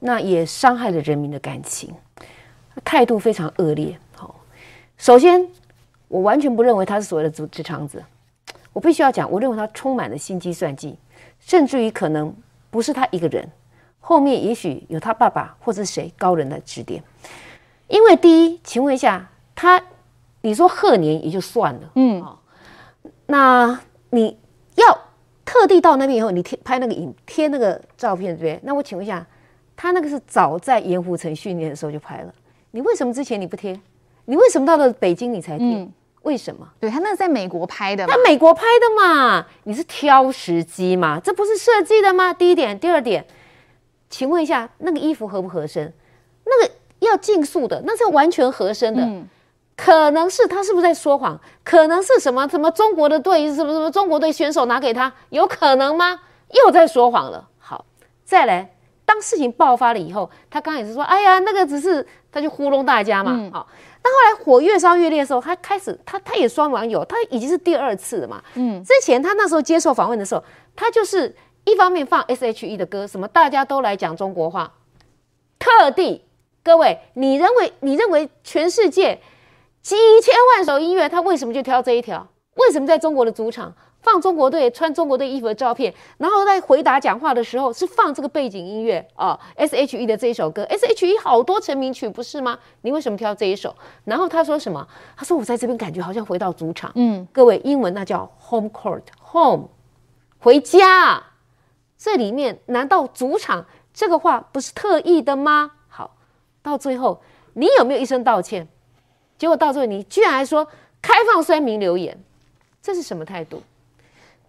[0.05, 1.95] 那也伤害了人民的感情，
[2.83, 3.97] 态度非常恶劣。
[4.13, 4.35] 好，
[4.97, 5.47] 首先，
[6.09, 8.03] 我完全不认为他是所谓的直直肠子，
[8.73, 10.97] 我必须要讲，我认为他充满了心机算计，
[11.39, 12.35] 甚至于可能
[12.69, 13.49] 不是他一个人，
[14.01, 17.01] 后面也许有他爸爸或者谁高人的指点。
[17.87, 19.81] 因为第一，请问一下，他
[20.41, 22.21] 你说贺年也就算了，嗯，
[23.27, 24.37] 那你
[24.75, 24.99] 要
[25.45, 28.59] 特地到那边以后，你贴拍那个影贴那个照片，对不对？
[28.63, 29.25] 那我请问一下。
[29.75, 32.33] 他那个是早在盐湖城训练的时候就拍了，
[32.71, 33.79] 你为什么之前你不贴？
[34.25, 35.67] 你为什么到了北京你才贴？
[35.67, 36.65] 嗯、为什么？
[36.79, 41.19] 对他那是在美国拍的，他美国拍的嘛，你是挑时机嘛？
[41.19, 42.33] 这不是设计的吗？
[42.33, 43.25] 第一点，第二点，
[44.09, 45.91] 请问一下，那个衣服合不合身？
[46.45, 49.27] 那个要竞速的，那是完全合身的，嗯、
[49.75, 51.39] 可能是他是不是在说谎？
[51.63, 56.21] 可能是什么什么中国的队什么什么中国队选手拿给他，有可能吗？
[56.51, 57.49] 又在说谎了。
[57.59, 57.83] 好，
[58.23, 58.69] 再来。
[59.05, 63.31] 当事情爆发了以后，他刚也是说：“哎呀，那个只是他就糊弄大家嘛。
[63.33, 63.67] 嗯”好，
[64.01, 68.41] 但后来火越烧越烈的时候，他开始他他也双网友，他已经是第二次了嘛。
[68.55, 70.43] 嗯，之前他那时候接受访问的时候，
[70.75, 71.35] 他就是
[71.65, 74.73] 一方面放 S.H.E 的歌，什么大家都来讲中国话，
[75.59, 76.23] 特地
[76.63, 79.21] 各位，你认为你认为全世界
[79.81, 82.27] 几千万首音乐，他为什么就挑这一条？
[82.55, 83.73] 为什么在中国的主场？
[84.03, 92.59] 放中国队穿中国队衣服的照片，然后在回答讲话的时候是放这个背景音乐啊，S.H.E 的这一首歌，S.H.E 好多成名曲不是吗？
[92.81, 93.73] 你为什么挑这一首？
[94.03, 94.85] 然后他说什么？
[95.15, 96.91] 他说我在这边感觉好像回到主场。
[96.95, 99.69] 嗯，各位英文那叫 home court，home
[100.37, 101.23] 回家。
[101.97, 105.71] 这里面难道主场这个话不是特意的吗？
[105.87, 106.17] 好，
[106.61, 107.21] 到最后
[107.53, 108.67] 你有没有一声道歉？
[109.37, 110.67] 结果到最后你居然还说
[111.01, 112.21] 开放酸民留言，
[112.81, 113.63] 这是什么态度？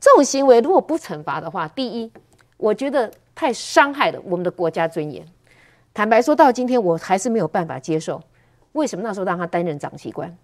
[0.05, 2.12] 这种行为如果不惩罚的话，第一，
[2.59, 5.25] 我觉得太伤害了我们的国家尊严。
[5.95, 8.21] 坦白说，到今天我还是没有办法接受，
[8.73, 10.37] 为什么那时候让他担任长旗官？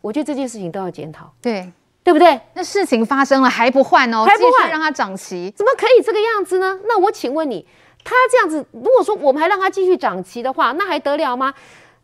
[0.00, 1.72] 我觉得这件事情都要检讨，对
[2.04, 2.40] 对不对？
[2.54, 6.78] 那事情发生了还不换哦，还不换让他长旗，怎么可以这个样子呢？
[6.84, 7.66] 那我请问你，
[8.04, 11.52] 他这样子，如果说我们还让他继续长旗的话，那还得了吗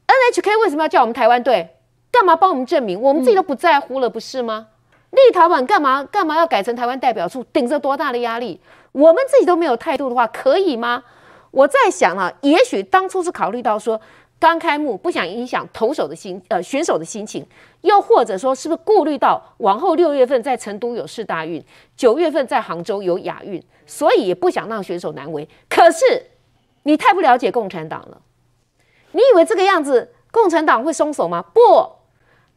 [0.08, 1.76] ？NHK 为什么要叫我们台湾队？
[2.10, 3.00] 干嘛帮我们证明？
[3.00, 4.66] 我们自己都不在乎了，不是吗？
[5.14, 7.44] 立陶宛干嘛干嘛要改成台湾代表处？
[7.52, 8.60] 顶着多大的压力？
[8.92, 11.04] 我们自己都没有态度的话，可以吗？
[11.50, 14.00] 我在想啊，也许当初是考虑到说
[14.40, 17.46] 刚开幕不想影响投手的心，呃，选手的心情，
[17.82, 21.64] 又或者说是不是顾虑到往后六月份在成都有世大运，
[21.96, 25.48] 九月份在杭州有亚运，所以也不想让选手难为。
[25.68, 26.30] 可是
[26.82, 28.20] 你太不了解共产党了，
[29.12, 31.42] 你以为这个样子共产党会松手吗？
[31.54, 31.60] 不，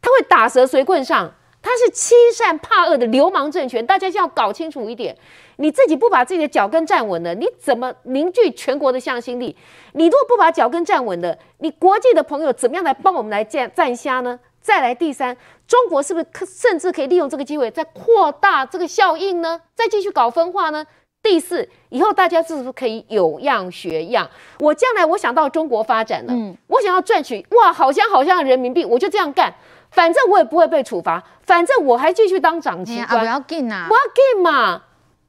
[0.02, 1.32] 他会打蛇随棍上。
[1.68, 5.14] 他是欺善怕恶的流氓政权，大家先要搞清楚一点。
[5.56, 9.54] 你自己不把自己的脚跟站稳了，你怎么凝聚全国的向心力？
[9.92, 14.40] 你如果不把脚跟站稳了，你国际的朋友怎么样来帮我们来站站虾呢？
[14.62, 19.60] 再来第三，中国是不是可甚至可以利用这个机会再扩大这个效应呢？
[19.74, 20.86] 再继续搞分化呢？
[21.22, 24.26] 第四，以后大家是不是可以有样学样？
[24.60, 29.52] 我将来我想到中国发展了，嗯，我想要赚取哇好香好香的人民币，我就这样干。
[29.90, 33.20] 反正我也不会被处罚，反正我还继续当长旗官。
[33.20, 34.82] 不要紧啊，不要紧嘛。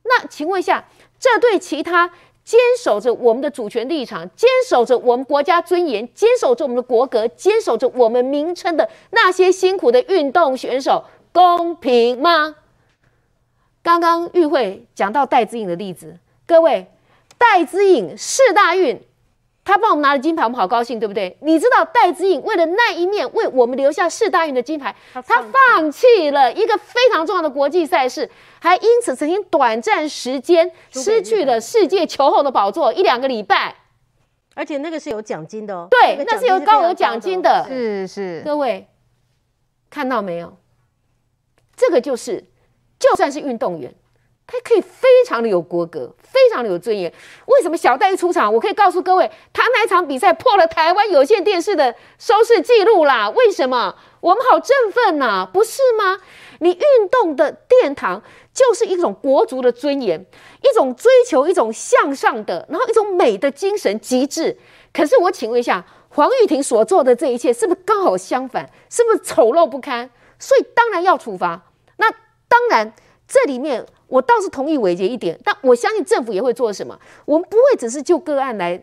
[0.04, 0.86] 那请问一下，
[1.20, 2.10] 这对其他
[2.44, 12.56] 坚守着我们的主权立场、坚守着我们国家尊严、坚守着我们的国格、坚守着我们名称的那些辛苦的运动选手公平吗？
[13.82, 16.92] 刚刚玉慧讲到戴资颖的例子，各位，
[17.38, 19.02] 戴资颖世大运。
[19.70, 21.38] 他帮我们拿了金牌，我们好高兴，对不对？
[21.42, 28.28] 你知道戴资颖为了那一面为我们留下世大运的金牌，他放弃了一个非常重要的国际赛事，
[28.60, 33.76] 还因此曾经短暂时间失去了世界球后的宝座一两个礼拜，
[34.56, 35.88] 而且那个是有奖金的哦。
[35.92, 37.64] 对，那是有高额奖金的。
[37.68, 38.88] 是是，各位
[39.92, 40.58] 看到没有？
[41.78, 42.44] 这个就是，
[42.98, 43.94] 就算是运动员，
[44.48, 47.12] 他可以非常的有国格，非常的有尊严。
[47.46, 53.30] 为什么小戴一出场，我可以告诉各位，他那场比赛破了台湾有线电视的收视记录啦？
[53.30, 53.96] 为什么？
[54.22, 56.20] 我们好振奋呐、不是吗？
[56.60, 58.22] 你运动的殿堂
[58.54, 60.26] 就是一种国足的尊严，
[60.62, 64.58] 一种追求一种向上的，然后一种美的精神极致。
[64.94, 68.70] 可是我请问一下，黄玉婷所做的这一切，是不是刚好相反？
[68.90, 70.10] 是不是丑陋不堪？
[70.38, 71.62] 所以当然要处罚。
[71.96, 72.12] 那
[72.50, 72.94] 当然，
[73.26, 77.00] 这里面我倒是同意伟杰一点，但我相信政府也会做什么。
[77.26, 78.82] 我们不会只是就个案来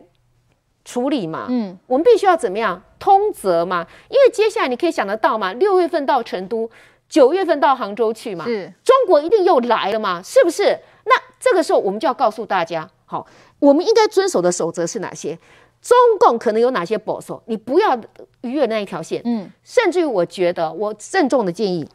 [0.83, 1.47] 处理嘛？
[1.49, 3.85] 嗯，我们必须要怎么样通则嘛？
[4.09, 6.69] 因为接下来你可以想得到嘛，六月份到成都。
[7.09, 8.43] 九月份到杭州去嘛？
[8.43, 10.21] 是，中国一定又来了嘛？
[10.21, 10.77] 是不是？
[11.05, 13.25] 那这个时候我们就要告诉大家，好，
[13.59, 15.39] 我们应该遵守的守则是哪些？
[15.81, 17.41] 中共可能有哪些保守？
[17.45, 17.97] 你不要
[18.41, 19.21] 逾越那一条线。
[19.23, 21.87] 嗯，甚至于我觉得，我郑重的建议，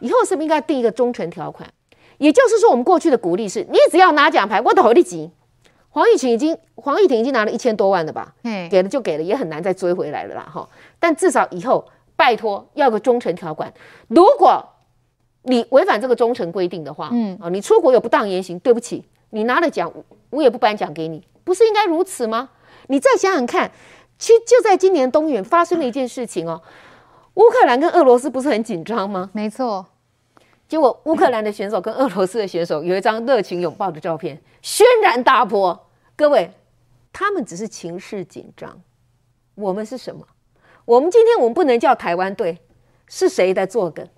[0.00, 1.68] 以后是不是应该定一个忠诚条款？
[2.18, 5.30] 也就是说，我们过去的鼓励是，你只要拿奖牌，我都会立即。
[5.88, 8.34] 黄玉琴已经，黄玉婷已经拿了一千多万了吧？
[8.44, 10.48] 嗯，给了就给了，也很难再追回来了啦。
[10.52, 11.84] 哈，但至少以后。
[12.18, 13.70] 拜托，要个忠诚条款。
[14.08, 14.66] 如果
[15.42, 19.92] 你违反这个忠诚规定的话，嗯啊，你出国有不当言行，对不起，你拿了奖，
[20.30, 22.48] 我也不颁奖给你，不是应该如此吗？
[22.86, 23.70] 你再想想看，
[24.18, 26.62] 其实就在今年冬远发生了一件事情哦，
[27.34, 29.28] 乌克兰跟俄罗斯不是很紧张吗？
[29.34, 29.84] 没错，
[30.68, 35.88] 结果乌克兰的选手跟俄罗斯的选手有一张热情拥抱的照片，轩然大波。
[36.16, 36.50] 各位，
[37.12, 38.82] 他们只是情势紧张，
[39.54, 40.26] 我们是什么？
[40.84, 42.58] 我们今天我们不能叫台湾队，
[43.06, 44.08] 是谁在作梗？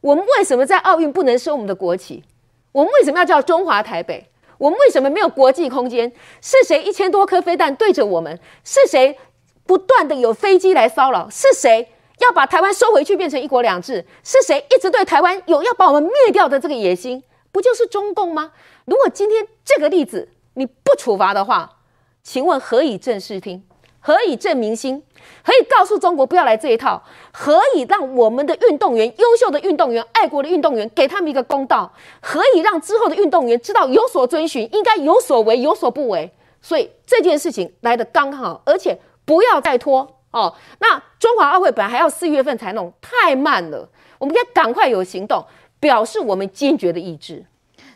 [0.00, 2.24] 我们为什么在奥运不能收我们的国旗？
[2.72, 4.30] 我们为什么要叫中华台北？
[4.58, 6.12] 我们为什么没有国际空间？
[6.40, 8.38] 是谁一千多颗飞弹对着我们？
[8.64, 9.18] 是谁
[9.66, 11.28] 不断的有飞机来骚扰？
[11.28, 11.88] 是谁
[12.18, 14.04] 要把台湾收回去变成一国两制？
[14.22, 17.22] 是谁一直对台湾有要把我们灭掉的这个野心？
[17.52, 18.52] 不就是中共吗？
[18.84, 21.78] 如果今天这个例子你不处罚的话，
[22.22, 23.62] 请问何以正视听？
[24.00, 25.02] 何以正民心？
[25.44, 27.02] 可以告诉中国不要来这一套，
[27.32, 31.92] 何以让我们的运动员、优秀的运动员、爱国的运动员给他们一个公道？
[32.22, 36.32] 何以让之后的运动员知道有所遵循，应该有所为，有所不为？
[36.62, 40.54] 所以这件事情来得刚好，而且不要再拖哦。
[40.78, 45.44] 那中华奥会本来还要四月份才弄，太慢了，我们应该赶快有行动，
[45.80, 47.44] 表示我们坚决的意志。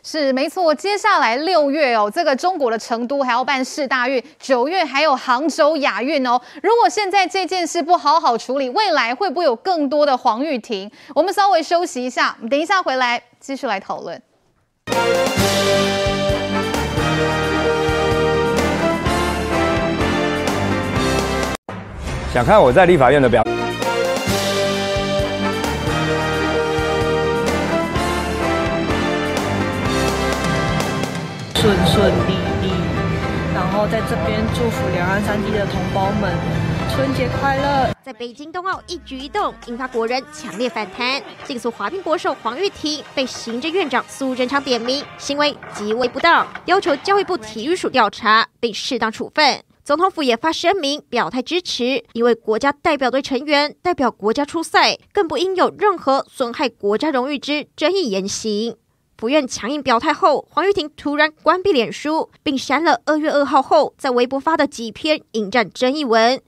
[0.03, 6.41] 是没错，接下来六月哦，这个中国的成都还要办世大运，九月还有杭州亚运哦。
[6.63, 10.91] 如果现在这件事不好好处理，未来会不会有更多的黄玉婷？
[11.13, 14.19] 我们稍微休息一下，等一下回来继续来讨论。
[22.33, 23.43] 想看我在立法院的表。
[31.55, 32.71] 顺顺利利，
[33.53, 36.33] 然后在这边祝福两岸三地的同胞们
[36.95, 37.89] 春节快乐。
[38.01, 49.61] 在北京冬奥一举一动引发国人强烈反弹，竞速滑冰国手黄玉婷被行政院长苏贞昌点名行为极为不当，要求教育部体育署调查并适当处分。
[49.83, 58.77] 总统府也发声明表态支持，因为国家代表队成员代表国家出赛，更不应有任何损害国家荣誉之争议言行。
[59.17, 66.39] 府院强硬表态后，黄玉婷突然关闭脸书，并删了二月二号后在微博发的几篇引战争议文，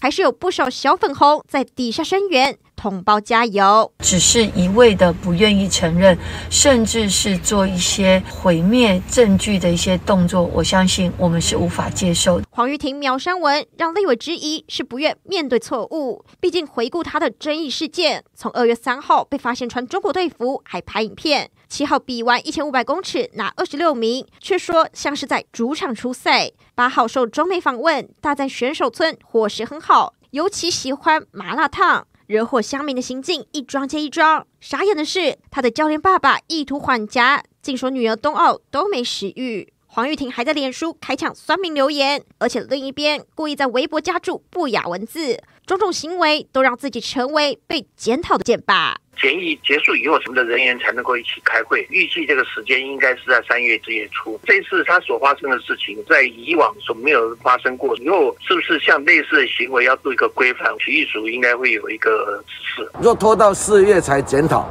[0.00, 2.58] 还是有不少小粉红在底下声援。
[2.86, 3.90] 同胞加油！
[3.98, 6.16] 只是一味的不愿意承认，
[6.48, 12.46] 甚至是做一些毁灭证据的一些动作，我相信我们是无法接受的。
[12.48, 16.24] 黄玉婷秒删文，让立委质疑是不愿面对错误。
[16.38, 26.52] 毕竟回顾他的争议事件，从二月三号被发现穿中国队服还拍影片，七号比完一千五百公尺拿二十六名，却说像是在主场出赛。
[26.76, 32.06] 八号受中美访问，大赞选手村伙食很好，尤其喜欢麻辣烫。
[32.26, 39.72] 惹火乡民的行径一桩接一桩，傻眼的是他的教练爸爸意图缓颊，竟说女儿冬奥都没食欲。
[39.86, 48.96] 黄玉婷还在脸书开抢酸民留言，而且另一边故意在微博加注不雅文字，种种行为都让自己成为被检讨的箭靶。
[49.20, 51.86] 检疫结束以后，什么的人员才能够一起开会？
[51.90, 54.38] 预计这个时间应该是在三月之月初。
[54.44, 60.70] 这次他所发生的事情，在以往所没有发生过，以后是不是像类似的行为要做一个规范？
[60.78, 62.90] 体育署应该会有一个指示。
[63.00, 64.68] 若拖到四月才检讨，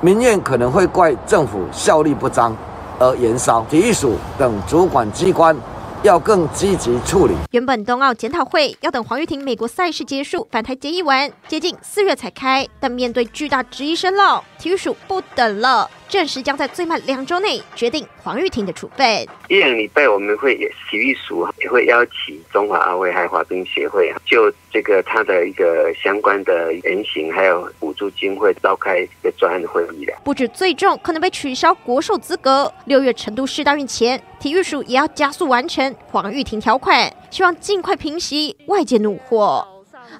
[0.00, 2.56] 民怨可能会怪政府效力不彰
[2.98, 3.66] 而延烧。
[3.70, 5.56] 体育署等主管机关。
[6.02, 7.34] 要更积极处理。
[7.52, 12.66] 原本冬奥检讨会要等黄玉婷美国赛事结束返台决议完，接近四月才开。
[12.80, 19.26] 但面对巨大质疑声浪，体育署不等了，证实将在最慢两周内决定黄玉婷的处分。
[19.48, 20.54] 一两礼拜我们会
[20.90, 30.12] 体育署也会邀请中华奥会还有滑冰协会就这个他的一个相关的言行还有补助金会召开一个专案会议的。
[30.22, 39.66] 不止最重可能被取消国手资格，六月成都市大运前，体育署也要加速完成黄玉婷条款，希望尽快平息外界怒火。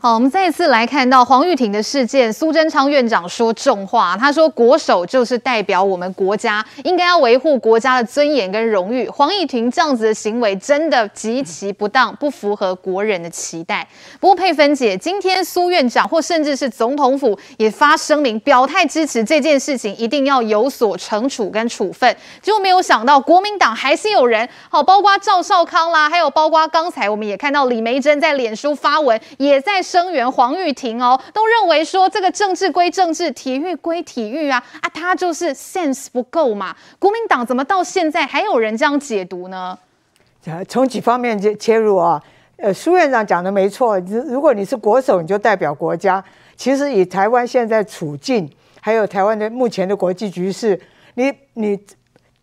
[0.03, 2.32] 好，我们再一次来看到黄玉婷的事件。
[2.32, 9.09] 苏贞昌院长说重话，他说国手就是代表我们国家，应该要维护国家的尊严跟荣誉。
[9.09, 13.86] 黄玉婷这样子的行为真的极其不当，不符合国人的期待。
[14.18, 22.12] 不过佩芬姐，今天苏院长或甚至是总统府也发声明表态支持这件事情，一定要有所惩处跟处分。
[22.40, 29.80] 结果没有想到，国民党还是有人好，包括赵少康啦，还有包括刚才我们也看到李梅珍在脸书发文，也在。
[29.93, 36.74] 声援黄玉婷哦，都认为说这个政治归政治，体育归体育啊啊，他就是 sense 不够嘛。
[36.99, 39.78] 国民党怎么到现在还有人这样解读呢？
[40.66, 42.18] 从几方面切切入啊，
[42.57, 46.24] 呃，苏院长讲的没错，如果你是国手，你就代表国家。
[46.57, 50.80] 其实以台湾现在处境，还有台湾的目前的国际局势，
[51.16, 51.78] 你你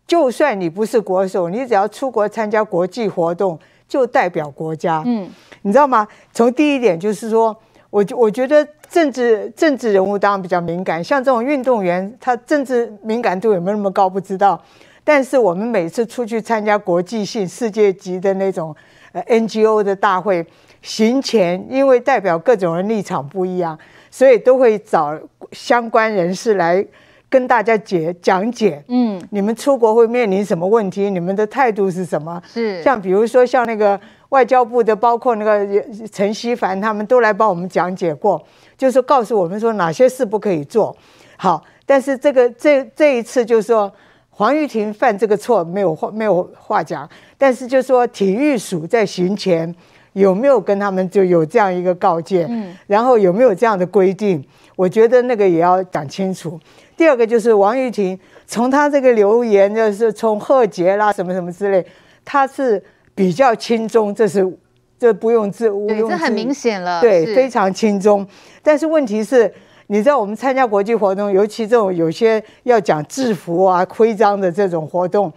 [0.06, 3.58] 就算你不是国手，你只要出国参加国际活动，
[3.90, 5.04] 就代表国家。
[5.06, 5.30] 嗯。
[5.64, 6.08] 你知道吗？
[6.32, 7.54] 从第一点就是说，
[7.90, 14.58] 我我觉得政治政治人物当然比较敏感，像这种运动员，他政治敏感度有没有那么高不知道。
[15.04, 18.74] 但是我们每次出去参加国际性、世界级的那种
[19.12, 20.46] 呃 NGO 的大会，
[20.82, 23.78] 行前因为代表各种人立场不一样，
[24.10, 25.20] 所以都会找
[25.52, 26.86] 相关人士来
[27.30, 28.84] 跟大家解讲解。
[28.88, 31.10] 嗯，你们出国会面临什么问题？
[31.10, 32.42] 你们的态度是什么？
[32.48, 34.00] 是像比如说像那个。
[34.30, 38.40] 外交部的包括那个陈希凡，他们都来帮我们讲解过，
[38.78, 40.96] 就是告诉我们说哪些事不可以做。
[41.36, 43.92] 好，但是这个这这一次就是说
[44.30, 47.10] 黄玉婷犯这个错没有话没有话讲，
[47.40, 49.74] 但是就是说体育署在行前
[50.14, 54.46] 有没有跟他们就有这样一个告诫，嗯，然后有没有这样的规定？
[54.76, 56.60] 我觉得那个也要讲清楚。
[57.00, 61.86] 第二个就是王玉婷从她这个留言就是从贺捷啦什么什么之类，
[62.26, 62.84] 她是。
[63.16, 64.50] 比较轻松，这是
[64.98, 68.26] 这不用自无用，这很明显了，对，非常轻松。
[68.64, 69.54] 但是问题是，
[69.88, 75.30] 你知道我们参加国际活动，尤其这种有些要讲制服啊、徽章的这种活动，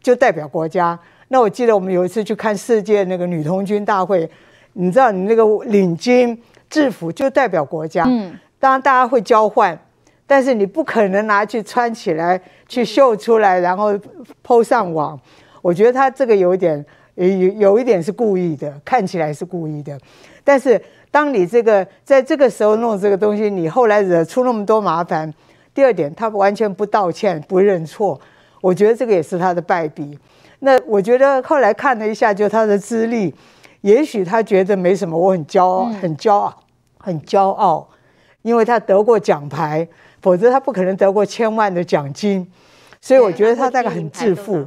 [0.00, 0.96] 就代表国家。
[1.26, 4.30] 那我记得我们有一次去看世界那个女童军大会，
[4.74, 6.38] 你知道你那个领巾
[6.70, 8.04] 制服就代表国家。
[8.06, 9.76] 嗯，当然大家会交换，
[10.32, 13.92] 但是你不可能拿去穿起来去秀出来，然后
[14.42, 15.20] 抛上网。
[15.60, 16.82] 我觉得他这个有一点，
[17.16, 19.94] 有有一点是故意的，看起来是故意的。
[20.42, 25.30] 但是当你这个在这个时候弄这个东西，你后来惹出那么多麻烦。
[25.74, 28.18] 第二点，他完全不道歉、不认错，
[28.62, 30.18] 我觉得这个也是他的败笔。
[30.60, 33.34] 那我觉得后来看了一下，就他的资历，
[33.82, 36.62] 也许他觉得没什么，我很骄傲，很骄傲，
[36.96, 37.86] 很骄傲，
[38.40, 39.86] 因为他得过奖牌，
[40.22, 42.50] 否则他不可能得过千万的奖金。
[43.04, 44.64] 所以我觉得他大概很自负，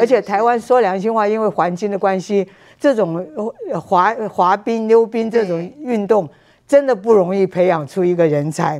[0.00, 2.44] 而且台湾说良心话，因为环境的关系，
[2.80, 3.24] 这种
[3.80, 6.28] 滑滑冰、溜冰这种运动
[6.66, 8.76] 真的不容易培养出一个人才。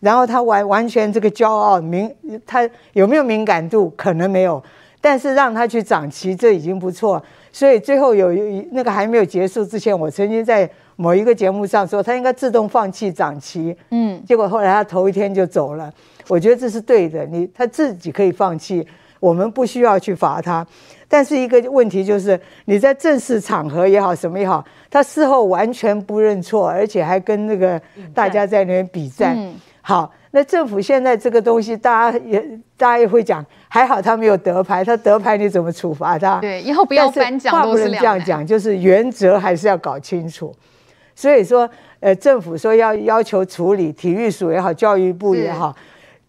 [0.00, 2.14] 然后他完完全这个骄傲敏，
[2.46, 3.90] 他有没有敏感度？
[3.96, 4.62] 可能没有，
[5.00, 7.22] 但是让他去掌旗，这已经不错。
[7.50, 8.30] 所以最后有
[8.72, 10.68] 那个还没有结束之前，我曾经在
[11.00, 13.74] 某一个节目上说，他应该自动放弃涨旗。
[13.90, 15.90] 嗯，结果后来他头一天就走了。
[16.28, 18.86] 我觉得这是对的，你他自己可以放弃，
[19.18, 20.64] 我们不需要去罚他。
[21.08, 27.80] 但是一个问题就是，你在正式场合也好，什么也好，他事后完全不认错，而且还跟那个
[28.12, 29.34] 大家在那边比战。
[29.38, 32.38] 嗯、好，那政府现在这个东西，大家也
[32.76, 36.38] 大家也会讲，还好他没有得牌，他得牌你怎么处罚他？
[36.40, 40.54] 对，以后不要颁奖，话不能这样讲，就是原则还是要搞清楚。
[41.20, 41.68] 所以说，
[42.00, 45.76] 呃，政府说要要求处理，体育署也好，教育部也好。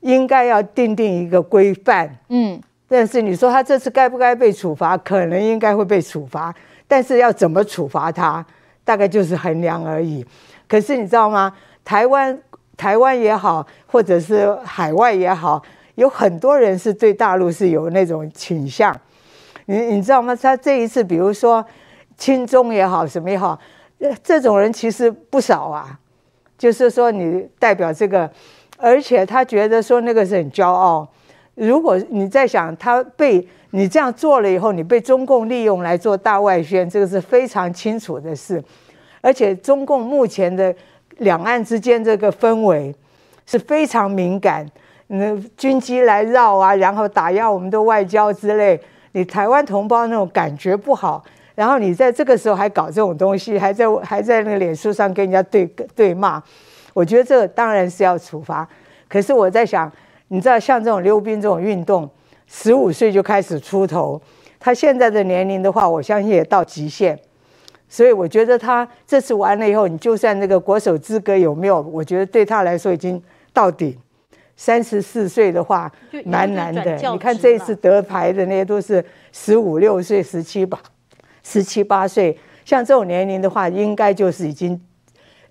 [0.02, 4.98] 应该要订定一个规范，嗯，但是你说他这次该不该被处罚？
[4.98, 6.54] 可能应该会被处罚，
[6.90, 8.46] 但是要怎么处罚他，
[8.84, 10.26] 大概就是衡量而已。
[10.68, 11.54] 可是你知道吗？
[11.86, 12.38] 台湾
[12.76, 15.64] 台湾也好，或者是海外也好，
[15.96, 18.94] 有很多人是对大陆是有那种倾向。
[19.68, 20.36] 你你知道吗？
[20.36, 21.66] 他这一次，比如说
[22.18, 23.58] 亲中也好，什么也好，
[24.24, 26.00] 这种人其实不少啊。
[26.58, 28.30] 就是说，你代表这个。
[28.84, 31.08] 而且他觉得说那个是很骄傲。
[31.54, 38.64] 如果你在想他被你这样做了以后，你被中共利用来做大外宣，这个是非常清楚的事。
[39.22, 40.74] 而且中共目前的
[41.18, 42.92] 两岸之间这个氛围
[43.46, 44.68] 是非常敏感。
[45.06, 48.82] 那军机来绕啊，然后打压我们的外交之类，
[49.12, 51.24] 你台湾同胞那种感觉不好，
[51.56, 56.42] 然后你在这个时候还搞这种东西，还在还在那个脸书上跟人家对对骂，
[56.94, 58.68] 我觉得这当然是要处罚。
[59.08, 59.92] 可是我在想，
[60.30, 62.10] 你知道像这种溜冰这种运动，
[62.48, 64.22] 十五岁就开始出头，
[64.60, 67.20] 他现在的年龄的话，我相信也到极限。
[67.90, 73.22] 所以我觉得他这次完了以后，你就算那个国手资格有没有，我觉得对他来说已经
[73.52, 73.98] 到顶。
[74.56, 75.92] 三十四岁的话，
[76.24, 76.96] 蛮难的。
[76.96, 80.80] 你看这一次得牌的那些都是十五六岁、十七八、
[81.44, 84.80] 十七八岁，像这种年龄的话，应该就是已经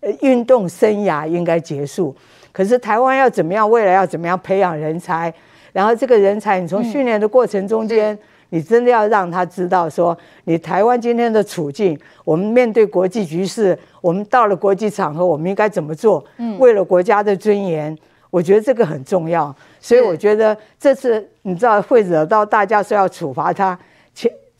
[0.01, 2.15] 呃运动生涯应该结束。
[2.53, 3.69] 可是台湾要怎么样？
[3.71, 5.33] 未来要怎么样培养人才？
[5.73, 8.15] 然后这个人才，你从训练的过程中间。
[8.15, 8.19] 嗯
[8.53, 16.25] 你真的要让他知道，说你台湾今天的处境，我们面对国际局势，我们到了国际场合，我们应该怎么做？
[16.39, 17.97] 嗯，为了国家的尊严，
[18.29, 19.55] 我觉得这个很重要。
[19.79, 23.81] 所以我觉得这次你知道会惹到大家说要处罚他，切，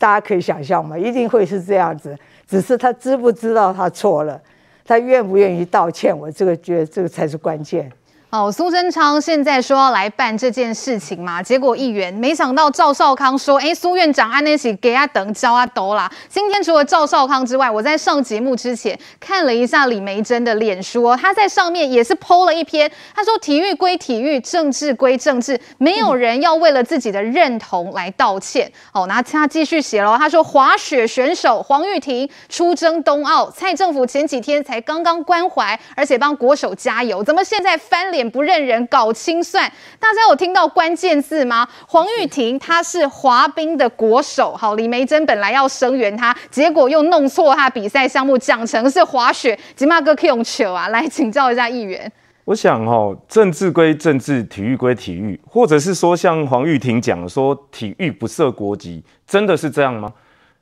[0.01, 0.97] 大家可以想象吗？
[0.97, 2.17] 一定会是这样子。
[2.47, 4.41] 只是他知不知道他错了，
[4.83, 6.17] 他愿不愿意道歉？
[6.17, 7.87] 我这个觉得这个才是关键。
[8.31, 16.09] 哦，苏贞昌现在说要来办这件事情嘛，结果议员没想到赵少康说，哎，苏院长安那起给他等教他抖啦。
[16.29, 28.71] 今天除了赵少康之外，我在上节目之前看了一下李梅珍的脸书，他在上面也是 PO 了一篇，他说体育归体育，政治归政治，没有人要为了自己的认同来道歉。
[28.93, 38.20] 哦，那他继续写喽，他说滑雪选手黄玉婷出征冬奥，蔡政府前几天才刚刚关怀，而且帮国手加油，怎么现在翻脸？
[38.29, 41.67] 不认人，搞清算，大家有听到关键字吗？
[41.87, 52.11] 黄玉婷她是滑冰的国手，好，李梅珍本来要声援她，结果又弄错她比赛项目，讲成是滑雪，吉马哥可以用球啊，来请教一下议员。
[52.45, 60.11] 我想哦，政治归政治，体育归体育，或者是说像黄玉婷讲说体育不设国籍，真的是这样吗？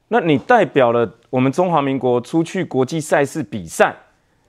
[0.09, 3.95] 那你代表了我们中华民国出去国际赛事比赛，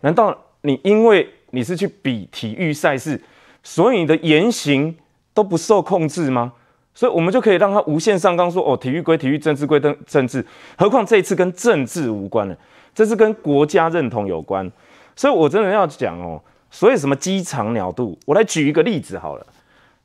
[0.00, 1.28] 难道你因为？
[1.51, 3.20] 你是去比体育赛事，
[3.62, 4.96] 所以你的言行
[5.34, 6.53] 都不受控制吗？
[6.92, 10.44] 所以我们就可以让他无限上纲说哦，体育归体育，政治归政政治。
[10.76, 12.57] 何况这一次跟政治无关了，
[12.92, 14.70] 这是跟国家认同有关。
[15.14, 19.46] 所以我真的要讲哦，所以什么鸡肠鸟肚，我来举一个例子好了。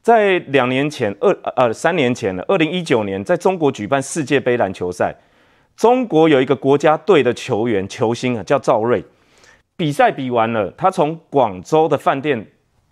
[0.01, 5.15] 在两年前，二呃三年前了，二零一九年，在中国举办世界杯篮球赛，
[5.75, 9.03] 中国有一个国家队的球员球星啊，叫赵睿。
[9.77, 12.47] 比赛比完了，他从广州的饭店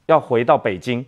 [0.07, 1.05] 要回到北京，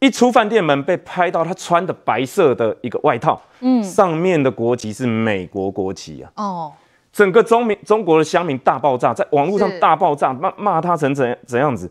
[0.00, 6.72] 一出饭店门被拍到他穿的白色的一个外套，嗯，上面的国旗是美国国旗啊，哦，
[7.10, 11.90] 整个中民中国的乡民大爆炸，在网络上大爆炸，骂骂他成怎怎样子，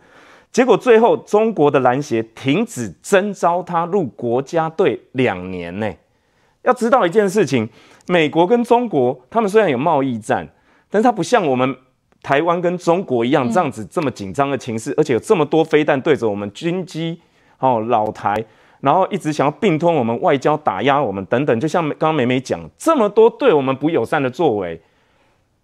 [0.51, 5.91] 结果最后中国的篮协停止征召他入国家队两年呢。
[6.61, 7.67] 要知道一件事情，
[8.07, 10.47] 美国跟中国他们虽然有贸易战，
[10.91, 11.75] 但是他不像我们。
[12.27, 17.21] 台湾跟中国一样，这样子这么紧张的情势，而且有这么多飞弹对着我们军机，
[17.59, 18.35] 哦，老台，
[18.81, 24.81] 然后一直想要并吞我们外交，打压我们等等，就像刚刚美美讲，这么多对我们不友善的作为，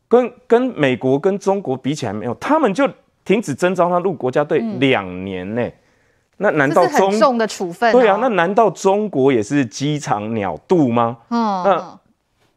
[0.08, 2.90] 跟跟美国跟中国比起来没有，他们就
[3.26, 5.70] 停止征召他入国家队两年呢，
[6.38, 7.92] 那难道中很重的处分？
[7.92, 11.18] 对啊，那难道中国也是鸡肠鸟肚吗？
[11.30, 12.00] 嗯，那。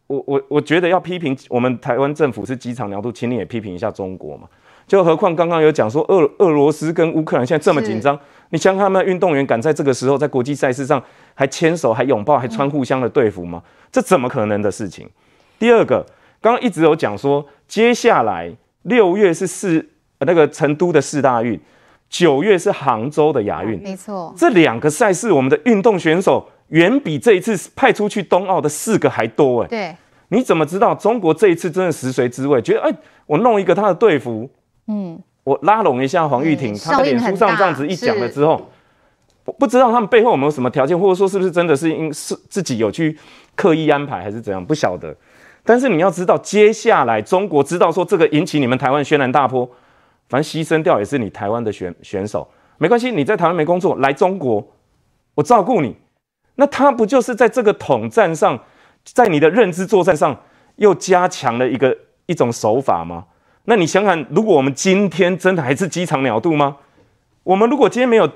[0.07, 4.49] 我我我觉得要批评我们台湾政府是鸡肠鸟肚，请你也批评一下中国嘛。
[4.87, 8.17] 就何况刚刚有讲说俄俄罗斯跟乌克兰现在这么紧张，
[8.51, 11.03] 你想他们运动员敢在这个时候在国际赛事上
[11.35, 13.61] 还牵手、还拥抱、还穿互相的队服吗？
[13.91, 15.09] 这怎么可能的事情？
[15.59, 16.07] 第二个，
[16.41, 18.53] 刚刚一直有讲说，接下来
[18.83, 19.85] 六月是四
[20.21, 21.61] 那个成都的四大运，
[22.09, 26.49] 九月是杭州的亚运，没错，这两个赛事我们的运动选手。
[26.69, 29.69] 远比这一次派出去冬奥的四个还多哎！
[29.69, 29.97] 对，
[30.29, 32.61] 你怎么知道中国这一次真的食髓知味？
[32.61, 32.93] 觉得哎，
[33.27, 34.51] 我弄一个他的队服，
[34.89, 38.71] 嗯，我拉拢一下黄玉婷，他的脸书上这样子一讲了之后，
[39.45, 43.17] 不不知道他们背后有没有什么条件，或者说是不是真的是因是自己有去
[43.55, 44.65] 刻意安排，还是怎样？
[44.65, 45.15] 不晓得。
[45.65, 49.69] 但是你要知道，接下来中国知道说这个引起你们台湾轩然大波，
[50.29, 52.49] 反正牺牲掉也是你台湾的选选手，
[52.79, 54.67] 没关系，你在台湾没工作，来中国，
[55.37, 55.97] 我照顾你。
[56.57, 58.59] 那他不就是在这个统战上，
[59.05, 60.39] 在你的认知作战上
[60.77, 61.97] 又加强了一个
[62.27, 63.27] 一种手法吗？
[63.65, 66.77] 那你想想，如果我们今天真的还是机场鸟肚吗？
[67.43, 68.31] 我们如果今天没有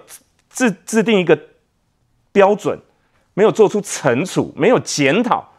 [0.48, 1.38] 制制定一个
[2.32, 2.78] 标准，
[3.34, 5.52] 没有做出惩处，没有检讨，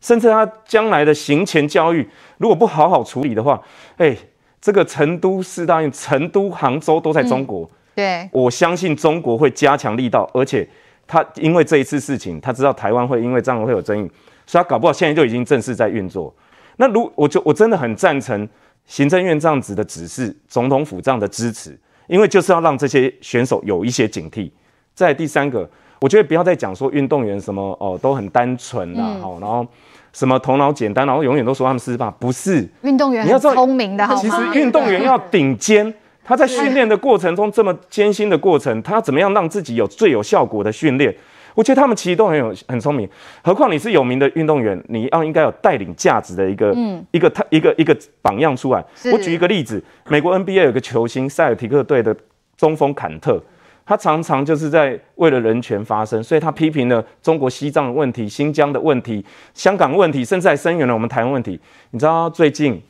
[0.00, 2.08] 甚至他将来的行前教育
[2.38, 3.62] 如果不好好处理的话，
[3.96, 4.16] 哎，
[4.60, 10.68] 这个成都四大运、成都、杭州都在中国，对，我相信中国会加强力道，而且
[11.12, 14.10] 他因为这一次事情，他知道台湾会因为这样会有争议，
[14.46, 16.34] 所以他搞不好现在就已经正式在运作。
[16.78, 18.48] 那如我就我真的很赞成
[18.86, 24.50] 行政院这样子的指示，总统府这样的支持，因为就是要让这些选手有一些警惕。
[24.94, 25.68] 再第三个，
[26.00, 29.66] 我觉得不要再讲说运动员什么哦都很单纯啦，好、嗯，然后
[30.14, 32.10] 什么头脑简单，然后永远都说他们是吧？
[32.18, 34.14] 不是，运动员要聪明的，好？
[34.16, 35.92] 其实运动员要顶尖，
[36.24, 41.14] 他在训练的过程中这么艰辛的过程，他怎么样让自己有最有效果的训练？
[41.54, 43.06] 我觉得他们其实都很有很聪明，
[43.42, 48.82] 何况你是有名的运动员，你要应该有带领价值的一个、嗯、一个他一个一个榜样出来。
[49.12, 52.16] 我举一个例子，美国 NBA 有个球星塞尔提克队的
[52.56, 53.38] 中锋坎特，
[53.84, 61.60] 他常常就是在为了人权发声，所以他批评了中国西藏的问题、新疆的问题、香港问题，甚至还声援了我们台湾问题。
[61.90, 62.80] 你知道他最近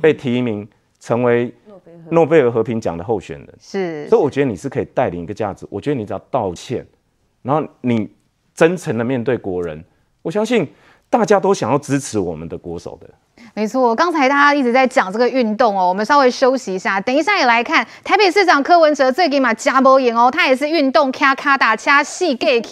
[0.00, 0.66] 被提名
[0.98, 1.54] 成为
[2.10, 5.66] 诺贝尔和平奖的候选人，是，所以我觉得你是可以带领一个价值。
[5.70, 6.86] 我觉得你只要道歉。
[7.42, 8.10] 然后你
[8.52, 9.82] 真诚的面对国人，
[10.22, 10.66] 我相信
[11.08, 13.08] 大家都想要支持我们的国手的。
[13.54, 22.62] 没错，刚才大家一直在讲这个运动哦，我们稍微休息一下，等一下也来看台北市长柯文哲最起码加波演哦，他也是运动卡卡打掐细 gay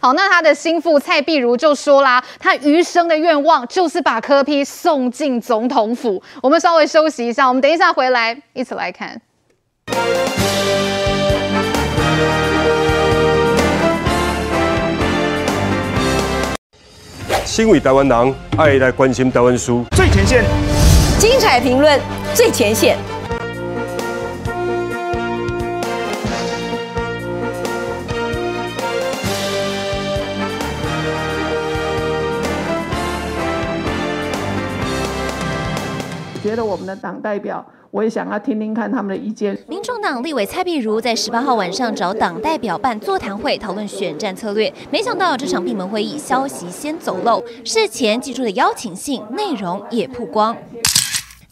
[0.00, 6.22] 好，那他的心腹蔡壁如就说啦，他余生的愿望就是把柯 P 送进总统府。
[6.42, 9.20] 我们稍微休息一下，我们等一下回来一起来看。
[17.46, 20.44] 身为台湾人，爱来关心台湾事，最前线，
[21.16, 21.98] 精彩评论，
[22.34, 22.98] 最前线。
[36.66, 37.64] 我们的党代表。
[37.92, 39.56] 我也想要听听看他们的意见。
[39.68, 44.70] 民众党立委蔡碧如在十八号晚上找党代表办座谈会，讨论选战策略。
[44.90, 50.54] 没想到这场闭门会议消息先走漏，事前寄出的邀请信内容也曝光。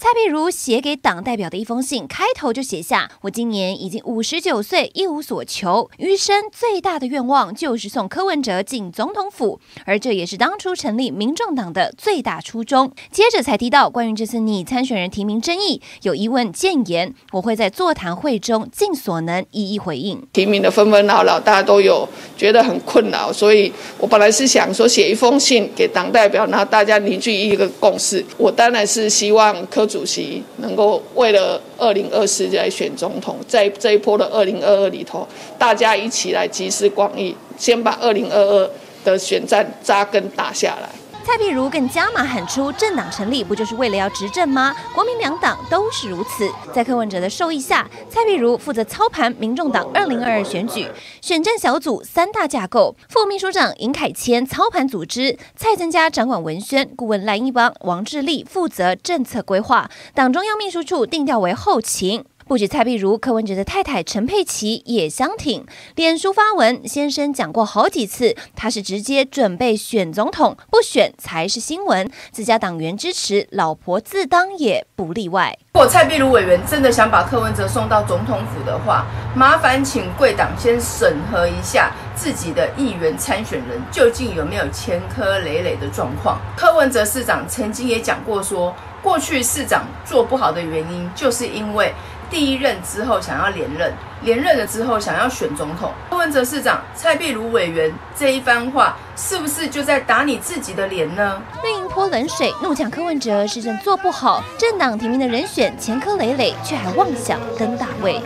[0.04, 20.22] 蔡壁如写给党代表的一封信，开头就写下：“我今年已经五十九岁，一无所求，余生最大的愿望就是送柯文哲进总统府，而这也是当初成立民众党的最大初衷。”接着才提到关于这次拟参选人提名争议，有疑问建言，我会在座谈会中尽所能一一回应。
[20.34, 28.22] 提名的纷纷扰扰，大家都有觉得很困扰，所以我本来是想说写一封信给党代表，然后大家凝聚一个共识。
[28.36, 29.88] 我当然是希望柯。
[29.94, 35.24] 主席能够为了二零二四来选总统，在这一波的二零二二里头，
[35.56, 38.70] 大家一起来集思广益，先把二零二二
[39.04, 40.88] 的选战扎根打下来。
[41.24, 44.76] 蔡壁如更加码喊出，政党成立不就是为了要执政吗？
[44.94, 46.48] 国民两党都是如此。
[46.72, 50.86] 在柯文哲的授意下，蔡壁如负责操盘民众党二零二二选举
[51.22, 62.22] 选战小组三大架构，副秘书长尹凯谦操盘组织，蔡增加掌管文宣，顾问赖一邦、王志立负责政策规划，党中央秘书处定调为后勤。
[62.46, 65.64] 不止蔡壁如，柯文哲的太太陈佩琪也相挺。
[65.96, 72.10] 脸书发文，先生讲过好几次，他是直接准备选总统，不选才是新闻。
[72.30, 75.56] 自家党员支持，老婆自当也不例外。
[75.72, 86.38] 如果蔡壁如委员真的想把柯文哲送到总统府的话，麻烦请贵党先审核一下自己的议员参选人究竟有没有前科累累的状况。
[86.54, 91.90] 柯文哲市长曾经也讲过，说过去市长做不好的原因，就是因为。
[92.34, 95.92] 第一任之后想要连任，连任了之后想要选总统。
[96.10, 101.40] 柯文哲市长、蔡壁如委员这一番话，是不是就在打你自己的脸呢？
[101.62, 108.20] 另一泼冷水，怒呛柯文哲市政做不好，政党提名的人选前科累累，却还妄想登大位。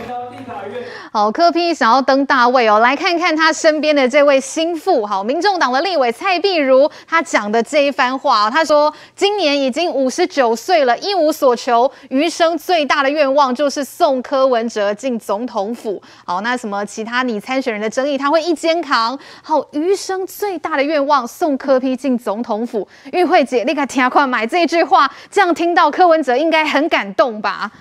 [1.11, 15.99] 好，柯 P 想要登大位哦，来看看他身边的这位心腹，好，民众党的立委蔡壁如，他讲的这一番话，他说今年已经五十九岁了，一无所求，余生最大的愿望就是送柯文哲进总统府。
[16.23, 19.17] 好，那什么其他你参选人的争议，他会一肩扛。
[19.41, 22.87] 好，余生最大的愿望送柯 P 进总统府。
[23.11, 27.71] 玉慧姐，你看听快买这一句话，这样听到柯文哲应该很感动吧？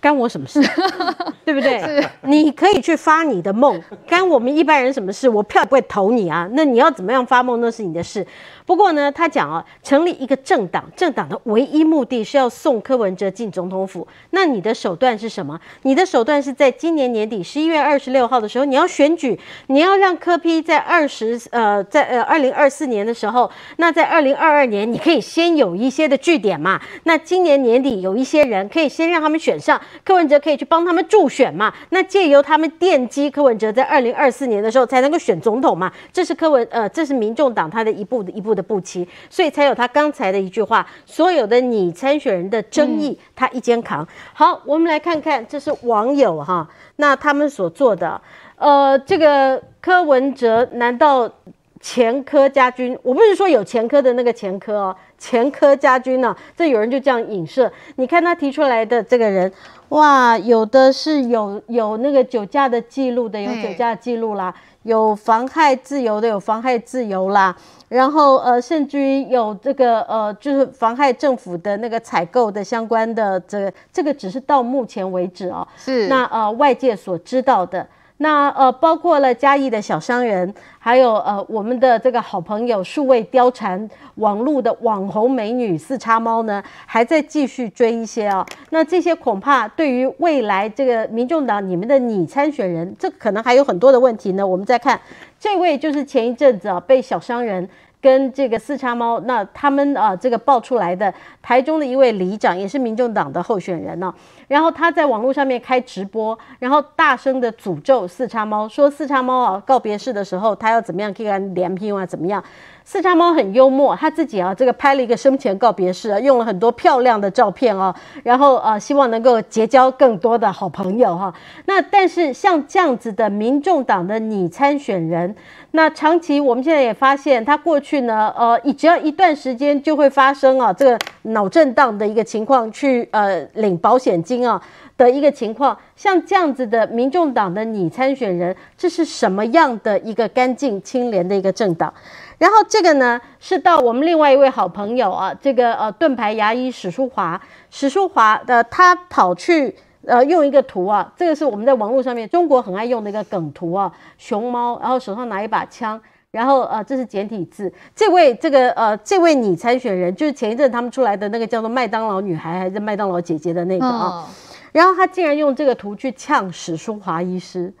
[0.00, 0.60] 干我什么事？
[1.44, 2.06] 对不对？
[2.22, 5.28] 你可以去发你的梦，干我们一般人什么事？
[5.28, 6.48] 我票也不会投你啊。
[6.52, 8.26] 那你要怎么样发梦，那是你的事。
[8.66, 14.06] 不过呢，他讲啊，成立一个政党，政党的唯一目的是要送柯文哲进总统府。
[14.30, 15.58] 那你的手段是什么？
[15.82, 19.38] 你的手段是在今年年底十一月二十六号的时候，你要选举，
[19.68, 26.80] 你要让柯 P 在二十呃，在呃二零二四年的时候，那在二零二二年你可以先有一些的据点嘛。
[27.04, 31.72] 那今年年底有一些人可以先让他们选上，柯文哲可以去帮他们助选嘛？
[31.90, 35.92] 那借由他们奠基柯文哲在二零二四年的时候才能够选总统嘛？
[36.12, 44.08] 这是柯文呃，这是民众党他的一步的一步的不齐，所以才有他刚才的一句话：所有的你参选人的争议，他一肩扛。
[44.32, 48.20] 好，我们来看看，这是网友哈，那他们所做的，
[48.56, 51.30] 呃，这个柯文哲难道？
[51.78, 57.70] 前科家军，我不是说有前科的那个前科哦，前科家军呢、啊，这有人就这样影射。
[57.96, 59.52] 你看他提出来的这个人，
[59.90, 64.52] 哇，有的是有有那个酒驾的记录的，有酒驾的记录啦，
[64.86, 67.54] 有妨害自由的，有妨害自由啦，
[67.88, 77.84] 然后呃，甚至于有这个呃，就是妨害政府的那个采购的相关的这个，这个只是到目前为止哦，是那呃外界所知道的。
[78.18, 88.46] 那呃，包括了嘉义的小商人，还有呃，我们的这个好朋友数位貂蝉网络的网红美女四叉猫呢，还在继续追一些啊、哦。
[88.70, 94.46] 那这些恐怕对于未来这个民众党你们的拟参选人，这可能还有很多的问题呢。
[94.46, 94.98] 我们再看
[95.38, 97.68] 这位，就是前一阵子啊被小商人。
[97.98, 101.12] 跟这个四叉猫，那他们啊，这个爆出来的
[101.42, 104.14] 台中的一位里长，也是民众党的候选人呢、
[104.48, 112.42] 然后他在网络上面开直播，然后大声的诅咒四叉猫，说四叉猫啊告别式的时候，他要怎么样跟人连拼啊，怎么样？
[112.88, 121.34] 四叉猫很幽默，他自己啊这个拍了一个生前告别式啊，用了很多漂亮的照片啊，然后啊希望能够结交更多的好朋友哈、
[121.64, 125.34] 那但是像这样子的民众党的拟参选人。
[125.72, 134.62] 那长期我们现在也发现，他过去呢，呃，只要一段时间就会发生啊，这个脑震荡的一个情况，去呃领保险金啊
[134.96, 141.92] 的一个情况，像这样子的民众党的拟参选人，这是什么样的一个干净清廉的一个政党？
[142.38, 147.40] 然后这个呢，是到我们另外一位好朋友啊，这个呃盾牌牙医史书华，
[147.70, 149.76] 史书华的他跑去。
[150.08, 157.72] 呃，用一个图啊，这个是我们在网络上面中国很爱用的一个梗图啊，熊猫，然后手上拿一把枪，然后呃，这是简体字。
[157.92, 164.24] 这位这个呃，这位拟参选人就是前一阵他们出来的那个叫做麦当劳女孩还是麦当劳姐姐的那个啊，
[164.72, 167.72] 然后他竟然用这个图去呛史书华医师，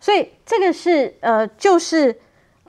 [0.00, 2.16] 所以这个是呃，就是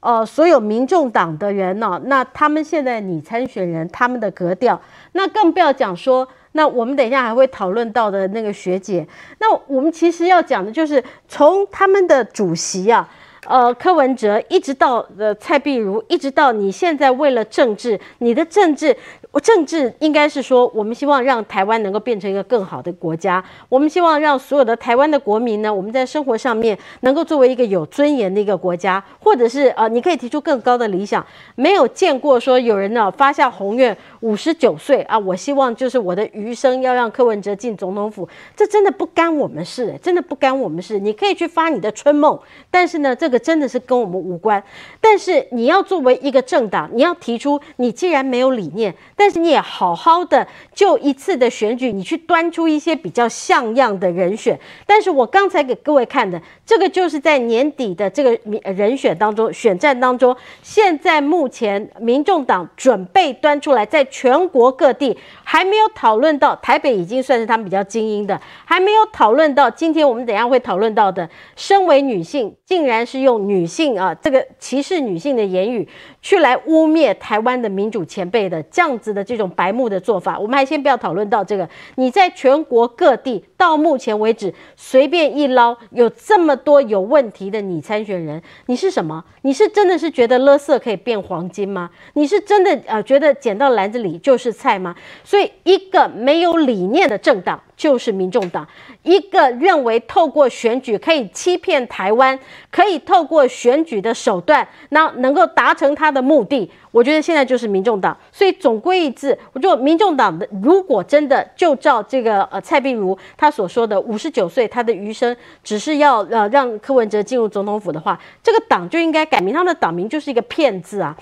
[0.02, 4.80] 呃，所有民众党的人呢、哦，那他们现在拟参选人他们的格调，
[5.14, 6.28] 那更不要讲说。
[6.58, 9.06] 那我们等一下还会讨论到的那个学姐，
[9.40, 13.10] 那我们其实要讲的就是从他们的主席啊，
[13.46, 18.96] 呃，柯文哲一直到呃蔡壁如，一直到你现在为了政治，你的政治。
[19.40, 23.44] 政治应该是说，我们希望让台湾能够变成一个更好的国家。
[23.68, 31.26] 我们希望让所有的台湾的国民呢，我们在生活上面能够作为一个有尊严的一个国家，或者是呃，你可以提出更高的理想。
[31.56, 40.98] 没有见过说有人呢发下宏愿，五十九岁啊，我希望就是我的余生要让柯文哲进总统府，这真的不干我们事，真的不干我们事。
[41.00, 42.40] 你可以去发你的春梦，
[42.72, 44.64] 但是呢，这个真的是跟我们无关。
[45.02, 54.60] 但是你要作为一个政党，你要提出，你既然没有理念，但但是你也好好的就一次的选举，你去端出一些比较像样的人选。
[54.86, 69.68] 但是我刚才给各位看的这个，就是在年底的这个人选当中，选战当中，现在目前民众党准备端出来，在全国各地还没有讨论到，台北已经算是他们比较精英的，还没有讨论到。
[69.72, 75.90] 今天我们等下会讨论到的，身为女性，竟然是用女性啊这个歧视女性的言语
[76.26, 81.70] 去来污蔑台湾的民主前辈的这样子的这种白目的做法，我们还先不要讨论到这个。
[81.98, 89.24] 你在全国各地到目前为止随便一捞，有这么多有问题的拟参选人，你是什么？
[89.44, 91.92] 你是真的是觉得垃圾可以变黄金吗？
[92.14, 94.96] 你是真的呃觉得捡到篮子里就是菜吗？
[95.24, 97.62] 所以一个没有理念的政党。
[97.78, 98.66] 就是民众党，
[99.06, 102.38] 一个认为透过选举可以欺骗台湾，
[102.72, 106.70] 可以透过选举的手段，那能够达成他的目的。
[106.92, 121.16] 我觉得现在就是民众党，所以总归一致，我觉得民众党的如果真的就照这个呃蔡壁如他所说的五十九岁他的余生只是要呃让柯文哲进入总统府的话，这个党就应该改名，他的党名就是一个骗字啊。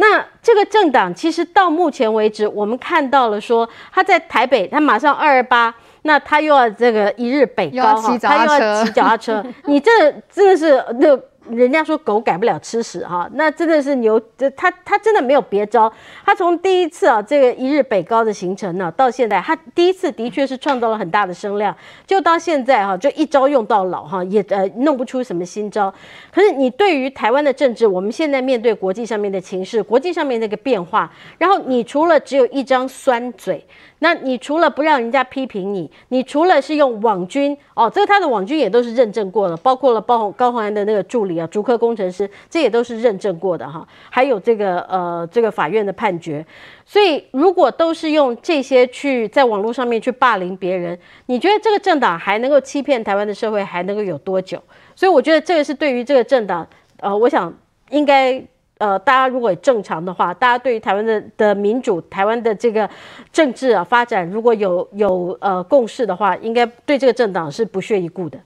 [0.00, 9.90] 那这个政党其实到目前为止，我们看到了说他在台北，他马上二二八，那他又要这个一日北高哈，他又要骑脚踏车， 你这
[10.30, 11.18] 真的是那。
[11.50, 14.20] 人家说狗改不了吃屎哈，那真的是牛，
[14.54, 15.90] 他他真的没有别招。
[16.22, 21.74] 他从第一次啊这个一日北高的行程呢，到现在他第一次的确是创造了很大的声量，
[22.06, 25.90] 就到现在哈，就一招用到老哈，也呃弄不出什么新招。
[26.30, 33.64] 可是你对于台湾的政治，我们现在面对国际上面的情势，国际上面那个变化，然后你除了只有一张酸嘴。
[34.00, 43.86] 那你除了不让人家批评你，你除了是用网军哦，这个他的网军也都是认证过的，包括了包高虹安的那个助理啊，竹科工程师，这也都是认证过的哈。
[44.08, 46.44] 还有这个呃这个法院的判决，
[46.86, 54.62] 所以如果都是用这些去在网络上面去霸凌别人，你觉得这个政党还能够欺骗台湾的社会还能够有多久？
[54.94, 56.66] 所以我觉得这个是对于这个政党，
[57.00, 57.52] 呃，我想
[57.90, 58.42] 应该。
[58.78, 62.88] 呃，大家如果正常的话，大家对于台湾的的民主、台湾的这个
[63.32, 68.38] 政治啊发展，如果有有呃共识的话，应该对这个政党是不屑一顾的。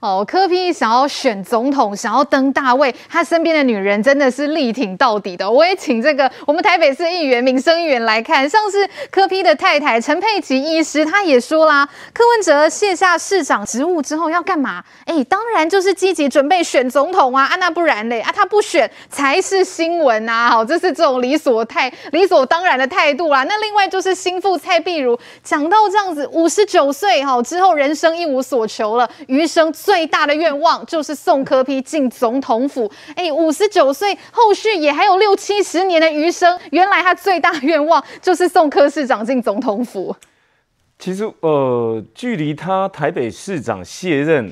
[0.00, 5.50] 哦，柯 P 想要选总统，想要登大位，他身边的女人真的是力挺到底的。
[5.50, 14.82] 我也请这个我们台北市议员、民生议员来看，像是柯 P 的太太陈佩琪医师，她也说啦，柯文哲卸下市长职务之后要干嘛？
[15.04, 17.44] 哎，当然就是积极准备选总统啊！
[17.44, 18.20] 啊，那不然嘞？
[18.20, 20.48] 啊，他不选才是新闻啊！
[20.48, 23.44] 好，这是这种理所态理所当然的态度啦。
[23.44, 29.65] 那另外就是心腹蔡壁如讲到这样子，五十九岁哈之后人生一无所求了，余生。
[29.72, 32.90] 最大的愿望就是送柯批进总统府。
[33.14, 36.58] 哎，五十九岁，后续也还有六七十年的余生。
[36.70, 40.14] 原来他最大愿望就是送柯市长进总统府。
[40.98, 44.50] 其实，呃，距离他台北市长卸任，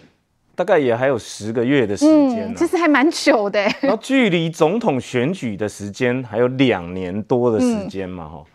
[0.54, 3.62] 大概也还有十个月的时间，嗯，其实还蛮久的。
[3.80, 8.50] 然后，距离总统选举的时间还有两年多的时间嘛，哈、嗯。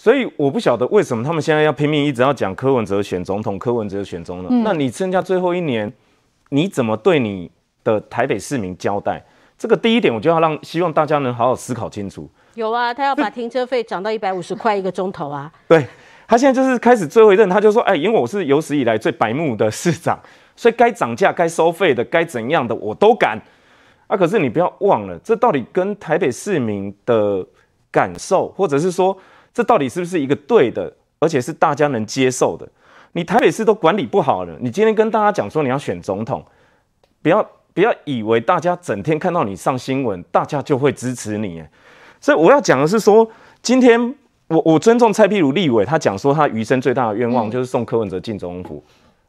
[0.00, 4.46] 所以我不晓得为什么他们现在要拼命一直要讲柯文哲选总统，柯文哲选总统。
[4.48, 5.92] 嗯、那你剩下最后一年，
[6.50, 7.50] 你怎么对你
[7.82, 9.20] 的台北市民交代？
[9.58, 12.30] 这个第一点，我就要让希望大家能好好思考清楚。
[12.54, 15.50] 有啊，他要把停车费涨到一百五十 块一个钟头啊。
[15.66, 15.84] 对，
[16.28, 20.16] 他现在就是开始最后一任，他就说：“哎，因为我是有史以来最白目的市长，
[20.54, 23.36] 所以该涨价、该收费的、该怎样的我都敢。”
[24.06, 27.44] 啊，可是你不要忘了，这到底跟台北市民的
[27.90, 29.18] 感受，或者是说。
[29.58, 32.68] 这到底是不是一个对的，而且是大家能接受的？
[33.10, 36.40] 你台北市都管理不好了，你今天跟大家讲说你要选总统，
[37.20, 37.44] 不要
[37.74, 41.60] 不要以为大家整天看到你上新闻，大家就会支持你。
[42.20, 43.28] 所以我要讲的是说，
[43.60, 44.14] 今天
[44.46, 48.84] 我我尊重蔡壁如立委，他讲说他余生最大的愿望就是送柯文哲进总统府。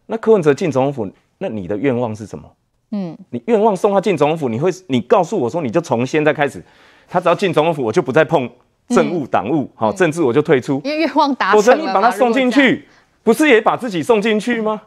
[0.05, 2.47] 那柯文哲进总统府，那你的愿望是什么？
[2.91, 6.63] 嗯，你愿望送他进总统府，你会你告诉我说，你就从现在开始，
[7.07, 8.47] 他只要进总统府，我就不再碰。
[8.89, 11.61] 政务党务，好，政治我就退出，因为愿望达成了。
[11.61, 12.87] 否则你把他送进去，
[13.23, 14.81] 不是也把自己送进去吗？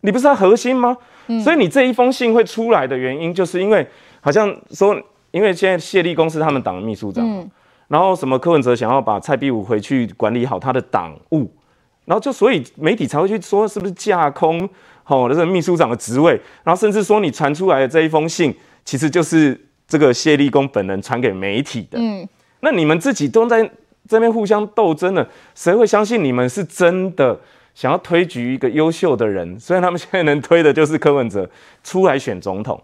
[0.00, 0.96] 你不是他核心吗？
[1.26, 3.86] 嗯、所以你这一封信会出来的原因，就是因为
[4.20, 4.96] 好像说，
[5.32, 7.50] 因为现在谢立功是他们党的秘书长，嗯、
[7.88, 11.50] 然后什么柯文哲想要把蔡壁如回去管理好他的党务，
[12.04, 14.68] 然后就所以媒体才会去说是不是架空，
[15.02, 21.98] 好，这个秘书长的职位，然后甚至说你传出来的这一封信，其实就是这个谢立功本人传给媒体的。
[21.98, 22.28] 嗯。
[22.60, 23.70] 那你们自己都在
[24.08, 27.38] 这边互相斗争了，谁会相信你们是真的
[27.74, 29.58] 想要推举一个优秀的人？
[29.58, 31.48] 虽然他们现在能推的就是柯文哲
[31.84, 32.80] 出来选总统，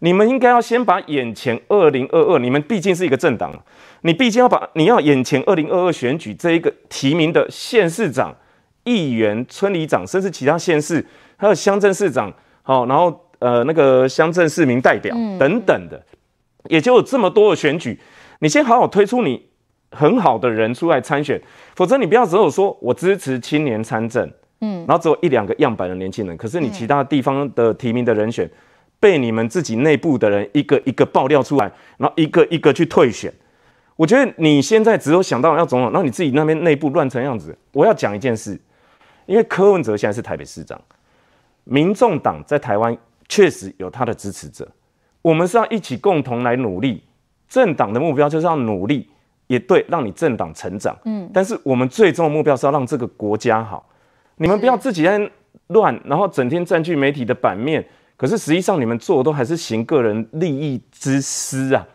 [0.00, 3.52] 你们应该要先把眼前二零二二，你们毕竟是一个政党，
[4.00, 8.34] 你毕竟要把你要眼前二零二二选举这一个提名的县市长、
[8.84, 11.04] 议员、村里长，甚至其他县市
[11.36, 16.02] 还有乡镇市长，好，然后呃那个乡镇市民代表等等的，
[16.68, 17.98] 也就有这么多的选举。
[18.42, 19.40] 你先好好推出你
[19.92, 21.40] 很好的人出来参选，
[21.76, 24.28] 否则你不要只有说我支持青年参政，
[24.62, 28.50] 嗯，然后只有一两个样板的年轻人，可是你其他地方的提名的人选
[28.98, 33.32] 被你们自己内部的人一个一个爆料出来，然后一个一个去退选。
[33.94, 37.56] 我觉得你现在只有想到要总统，然后你自己那边内部乱成样子。
[37.70, 38.60] 我要讲一件事，
[39.26, 40.80] 因为柯文哲现在是台北市长，
[41.62, 42.96] 民众党在台湾
[43.28, 44.66] 确实有他的支持者，
[45.20, 47.04] 我们是要一起共同来努力。
[47.52, 49.06] 政党的目标就是要努力，
[49.46, 50.96] 也对，让你政党成长。
[51.04, 53.86] 嗯，但是我们最终的目标是要让这个国家好。
[54.36, 55.30] 你们不要自己在
[55.66, 57.86] 乱，然后整天占据媒体的版面，
[58.16, 61.86] 可是实际上你们做的都还是行个人利益之私啊！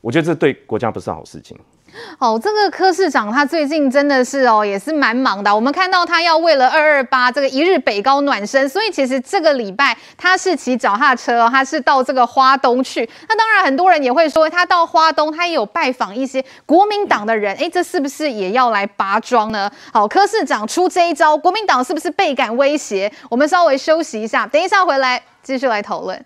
[0.00, 1.54] 我觉得这对国家不是好事情。
[2.18, 5.54] 哦，这个柯市长他最近真的是哦，也是蛮忙的。
[5.54, 13.08] 我们看到他要为了二二八这个一日北高暖身，所以其实这个礼拜他是骑脚踏车，他是到这个花东去。
[13.28, 19.70] 那当然很多人也会说，他到花东，他也有拜访一些国民党的人，哎，这是不是也要来拔庄呢？
[19.92, 23.12] 好，柯市长出这一招，国民党是不是倍感威胁？
[23.28, 26.24] 我们稍微休息一下，等一下回来继续来讨论。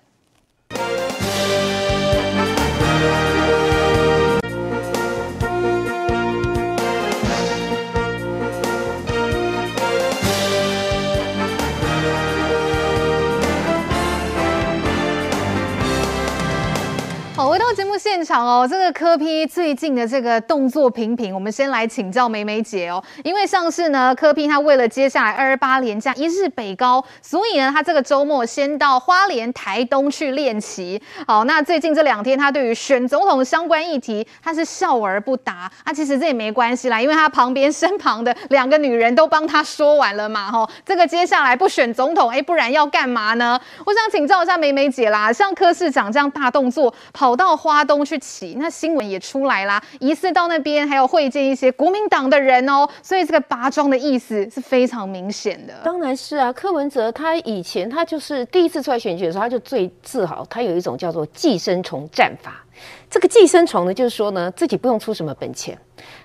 [17.99, 23.03] 现场哦，这个柯 P 最近的这个动作频频，我们先来请教美美姐哦。
[23.24, 31.01] 因为上次呢，柯 P 他为了接下来二二八连假一日北高，所以呢，他这个周末先到花莲、台东去练习。
[31.26, 35.70] 好，那最近这两天，他对于选总统相关议题，他是笑而不答。
[35.84, 40.51] 啊，其实这也没关系啦，因为他旁边身旁的两个女人都帮他说完了嘛。
[40.51, 43.59] 吼，这个接下来不选总统，哎，不然要干嘛呢？
[43.86, 55.74] 我想请教一下美美姐啦，像柯市长这样大动作，跑到花东去骑，那新闻也出来啦，疑似到那边还有会见一些国民党的人哦，所以这个拔庄的意思是非常明显的。
[55.84, 62.62] 当然是啊，柯文哲他以前他就是第一次出来选举的时候，他就最自豪，他有一种叫做寄生虫战法。
[63.09, 65.78] 这个寄生虫呢，就是说呢，自己不用出什么本钱，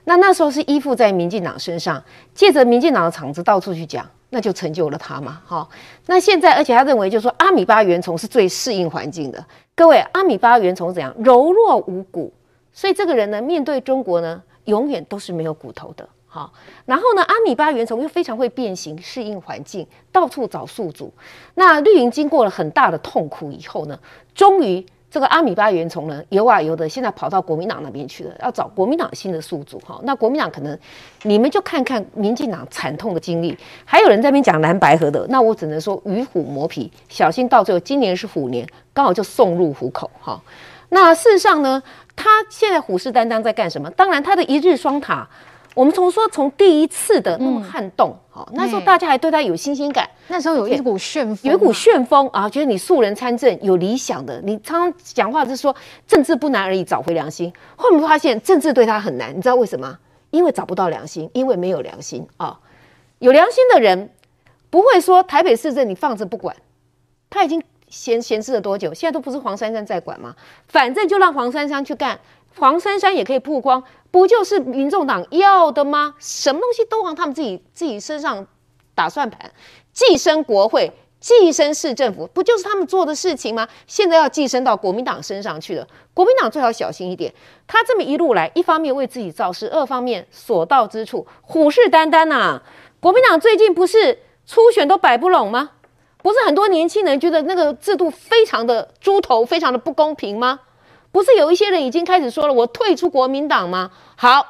[0.04, 2.04] 那那时候是依附在民进党身上，
[2.34, 5.42] 借着民进党的场子到处去讲，那就成就了他嘛。
[5.46, 5.70] 好，
[6.08, 9.46] 那现在而且他认为就是说阿米巴原虫是最适应环境的。
[9.76, 11.14] 各位，阿米巴原虫怎样？
[11.20, 12.34] 柔弱无骨，
[12.74, 16.08] 所以这个人呢，面对中国呢，永远都是没有骨头的。
[16.28, 16.54] 好，
[16.86, 21.14] 然后呢，阿米巴原虫又非常会变形，适应环境，到处找宿主。
[21.56, 24.00] 那绿营经过了很大的痛苦以后呢，
[24.34, 29.78] 终于这个阿米巴原虫呢，游啊游的，现在跑到国民党那边去了，要找国民党新的宿主。
[29.80, 30.76] 哈，那国民党可能
[31.24, 38.66] 你们就看看民进党惨痛的经历，还有人在那边讲蓝白合的，那我只能说与虎谋皮，小心到最后今年是虎年。
[38.94, 40.42] 刚好就送入虎口哈，
[40.90, 41.82] 那事实上呢，
[42.16, 43.90] 他现在虎视眈眈在干什么？
[43.92, 45.26] 当然，他的一日双塔，
[45.74, 55.74] 我们从说从第一次的那么撼动，好、嗯，那时候大家还对他有新鲜感，那时候有一股旋风，有一股旋风啊，觉得你素人参政有理想的，你常常讲话是说
[56.06, 57.52] 政治不难而已，找回良心。
[57.76, 59.98] 后面发现政治对他很难，你知道为什么？
[60.32, 62.60] 因为找不到良心，因为没有良心啊。
[63.20, 64.10] 有良心的人
[64.70, 66.56] 不会说台北市政你放着不管，
[67.30, 67.64] 他已经。
[67.92, 68.92] 闲闲置了多久？
[68.92, 70.36] 现在都不是黄珊珊在管吗？
[70.68, 72.20] 反正就让黄珊珊去干，
[72.58, 76.16] 黄珊珊也可以曝光，不就是民众党要的吗？
[76.18, 78.48] 什么东西都往他们自己自己身上
[78.96, 79.52] 打算盘，
[79.94, 83.68] 寄生国会，寄生市政府，不就是他们做的事情吗？
[83.86, 87.34] 现在要寄生到国民党身上去了，国民党最好小心一点。
[87.68, 92.62] 他这么一路来，一方面为自己造势，二方面所到之处虎视眈眈呐。
[93.00, 95.72] 国民党最近不是初选都摆不拢吗？
[96.22, 100.60] 不是很多年轻人觉得那个制度非常的猪头，非常的不公平吗？
[101.12, 103.92] 不是有一些人已经开始说了，我退出国民党吗？
[104.16, 104.46] 好，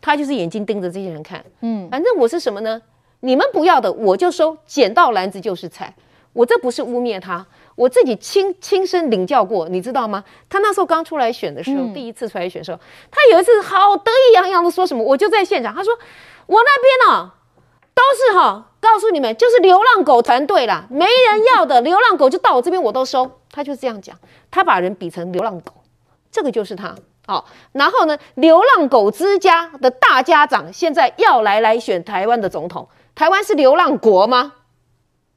[0.00, 2.80] 他就是眼睛盯着这些人看，嗯，反正我是什么呢？
[3.20, 5.94] 你们不要的我就收，捡到篮子就是菜。
[6.32, 7.44] 我这不是污蔑他，
[7.74, 10.22] 我自己亲亲身领教过，你知道吗？
[10.48, 12.78] 他那时候刚出来选的时候，嗯、第一次出来选的时候，
[13.10, 15.92] 他有一次好得意洋洋的说什么，我就在现场，他说
[16.46, 17.30] 我那边呢、哦。
[17.98, 23.28] 都是哈，告诉你们，就是流浪狗团队啦，没人要的流浪狗就到我这边，我都收。
[23.50, 24.16] 他就这样讲，
[24.52, 25.72] 他把人比成流浪狗，
[26.30, 26.94] 这个就是他。
[27.26, 34.52] 好，然后呢，流浪狗之家的大家长现在要来来选台湾的总统，台湾是流浪国吗？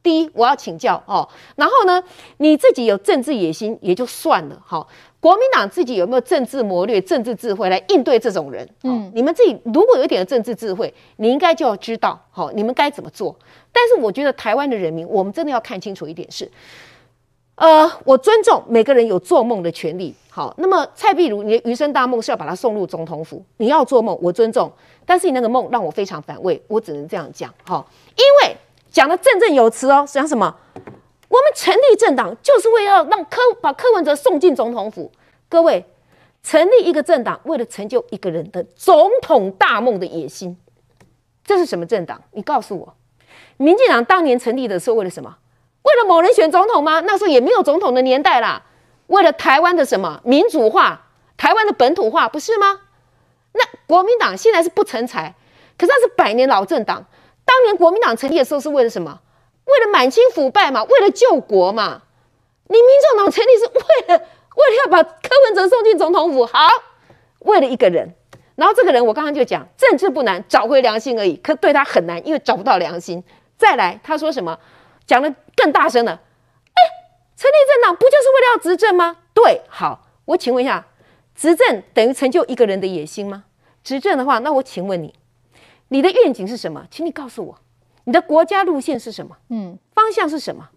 [0.04, 1.28] 第一，我要请教哦。
[1.56, 2.04] 然后呢，
[2.38, 4.88] 你自己有政治野心也就算了，好。
[5.22, 8.68] 国民党自己有没有政治谋略、政治智慧来应对这种人？
[8.84, 13.34] 嗯，你们自己如果有一点的政治智慧，你应该就要知道，好，你们该怎么做。
[13.72, 16.50] 但是我觉得台湾的人民，我们真的要看清楚一点是，
[17.54, 20.14] 呃，我尊重每个人有做梦的权利。
[20.32, 24.72] 好，那么蔡壁如，你的余生大梦是要把他送入总统府，你要做梦，我尊重。
[25.06, 28.58] 但是你那个梦让我非常反胃，我只能这样讲，好，因为
[28.90, 30.56] 讲的振振有词哦，讲什么？
[31.32, 35.10] 我们成立政党就是为了让柯把柯文哲送进总统府。
[35.48, 35.86] 各位，
[36.44, 40.58] 成立一个政党，为了成就一个人的总统大梦的野心，
[41.46, 42.22] 这是什么政党？
[42.32, 42.94] 你告诉我，
[43.56, 45.38] 民进党当年成立的时候为了什么？
[45.84, 47.00] 为了某人选总统吗？
[47.00, 48.64] 那时候也没有总统的年代啦。
[49.08, 51.08] 为了台湾的什么民主化，
[51.38, 52.82] 台湾的本土化，不是吗？
[53.54, 55.34] 那国民党现在是不成才，
[55.78, 57.06] 可是那是百年老政党。
[57.46, 59.22] 当年国民党成立的时候是为了什么？
[59.66, 62.02] 为了满清腐败嘛，为了救国嘛。
[62.68, 66.70] 你民众党成立是为了为了要把柯文哲送进总统府，好，
[67.40, 68.16] 为了一个人。
[68.56, 71.36] 然后这个人我刚刚就讲，政治不难，找回良心而已。
[71.38, 73.24] 可对他很难，因为找不到良心。
[73.58, 74.58] 再来，他说什么？
[75.06, 76.12] 讲得更大声了。
[76.12, 76.82] 哎，
[77.36, 79.18] 成立政党不就是为了要执政吗？
[79.34, 80.86] 对，好，我请问一下，
[81.36, 83.46] 执政等于成就一个人的野心吗？
[83.84, 85.14] 执政的话，那我请问你，
[85.90, 86.86] 你的愿景是什么？
[86.92, 87.58] 请你告诉我。
[88.04, 89.36] 你的国家路线是什么？
[89.50, 90.68] 嗯，方向是什么？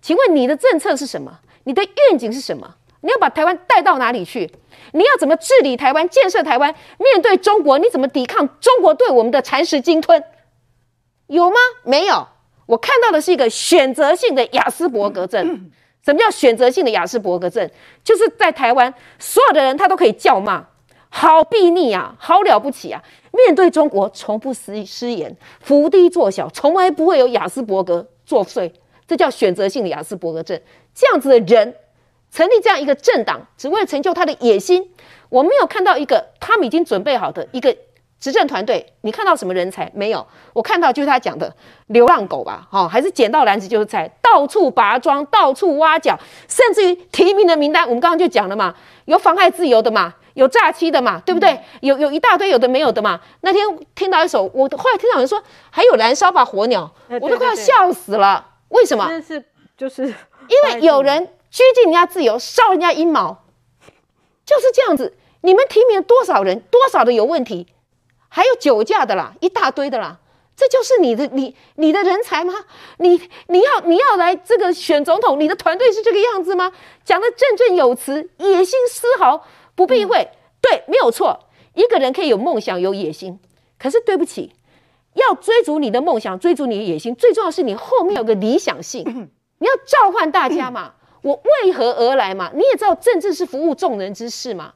[0.00, 1.40] 请问你的政策是什么？
[1.64, 2.76] 你的愿景是什么？
[3.02, 4.50] 你要把台湾带到哪里去？
[4.92, 6.74] 你要怎么治理台湾、建设台湾？
[6.98, 10.22] 面对中国，你怎么抵抗中国对我们的蚕食鲸吞？
[11.26, 11.56] 有吗？
[11.84, 12.26] 没有。
[12.66, 15.70] 我看到的是一个选择性的雅斯伯格症。
[16.04, 17.68] 什么叫选择性的雅斯伯格症？
[18.02, 20.64] 就是在台湾，所有的人他都可以叫骂，
[21.14, 23.02] 好睥睨啊，好了不起啊！
[23.32, 28.72] 面对中国，从不失失言，伏低作小，从来不会有亚斯伯格作祟，
[29.06, 30.58] 这叫选择性的亚斯伯格症。
[30.94, 31.76] 这样子的人
[32.30, 34.90] 成立这样一个政党，只为了成就他的野心。
[35.28, 37.76] 我没有看到一个他们已经准备好的一个。
[38.18, 40.24] 执政团队，你看到什么人才没有？
[40.52, 41.52] 我看到就是他讲的
[41.88, 46.16] 流浪狗吧，哈，还是捡到篮子就是菜，到处拔桩，到处挖角，
[46.48, 48.76] 甚至于提名的名单，我们刚刚就讲了嘛，
[49.06, 51.60] 有妨害自由的嘛，有诈欺的嘛，对不对？
[51.80, 53.20] 有有一大堆有的没有的嘛。
[53.42, 53.64] 那天
[53.94, 56.90] 听到一首，我后来听到有人说还有燃烧吧火鸟，
[57.20, 58.46] 我都快要笑死了。
[58.68, 59.08] 为什么？
[59.76, 63.44] 就是因为有人拘禁人家自由，烧人家阴毛，
[64.46, 65.16] 就是这样子。
[65.40, 66.60] 你们提名了多少人？
[66.70, 67.66] 多少的有问题？
[68.28, 70.18] 还有酒驾的啦，一大堆的啦，
[70.56, 72.54] 这就是你的你你的人才吗？
[72.98, 76.72] 你你要你要来这个选总统，你的团队是这个样子吗？
[77.04, 79.44] 讲的振振有词，野心丝毫
[79.74, 81.48] 不避讳，嗯、对，没有错。
[81.74, 83.38] 一个人可以有梦想有野心，
[83.78, 84.52] 可是对不起，
[85.14, 89.04] 要追逐你的梦想，追逐你的野心，最重要是你后面有个理想性，
[89.58, 90.94] 你要召唤大家嘛。
[91.22, 92.50] 我为何而来嘛？
[92.54, 94.74] 你也知道，政治是服务众人之事嘛。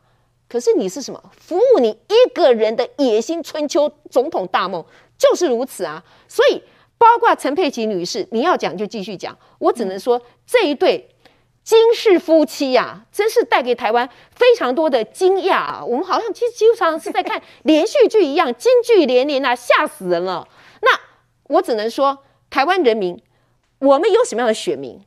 [0.49, 1.21] 可是你是什么？
[1.37, 4.85] 服务你一个人的野心春秋总统大梦
[5.19, 6.05] 就是如此啊！
[6.29, 6.63] 所以
[6.97, 11.09] 包括陈佩琪女士，你要讲就继续讲，我只能说这一对
[11.67, 15.85] 金氏夫妻呀、啊，真是带给台湾非常多的惊讶啊！
[15.85, 20.47] 我们好像其实经常是在看连续剧一样，金句连连啊，吓死人了。
[20.83, 20.89] 那
[21.57, 22.19] 我只能说，
[22.49, 23.21] 台湾人民，
[23.81, 25.01] 我们有什么样的选民，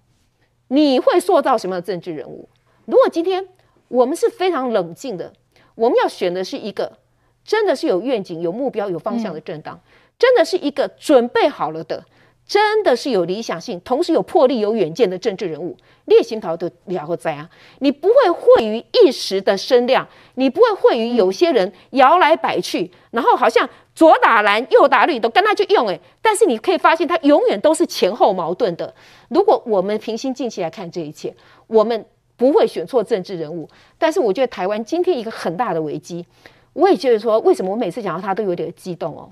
[0.67, 2.49] 你会塑造什么样的政治人物？
[2.85, 3.47] 如果今天。
[3.87, 5.33] 我们是非常冷静的，
[5.73, 6.99] 我们要选的是一个
[7.43, 9.81] 真的是有愿景、有目标、有方向的政党，
[10.19, 12.05] 真的是一个准备好了的，
[12.45, 15.75] 真的是有理想性，同时有魄力、有远见的政治人物。
[16.09, 17.49] 列心桃的了何在啊？
[17.79, 28.93] 你不会会于一时的声量，你不会会于有些人摇来摆去，然后好像左打蓝、右打绿都跟他去用诶，但是你可以发现，他永远都是前后矛盾的。
[29.29, 31.33] 如果我们平心静气来看这一切，
[31.67, 32.05] 我们。
[32.39, 33.67] 不会选错政治人物，
[33.97, 36.25] 但是我觉得台湾今天一个很大的危机，
[36.71, 39.29] 我也觉得说，为什么我每次讲到他都有点激动哦？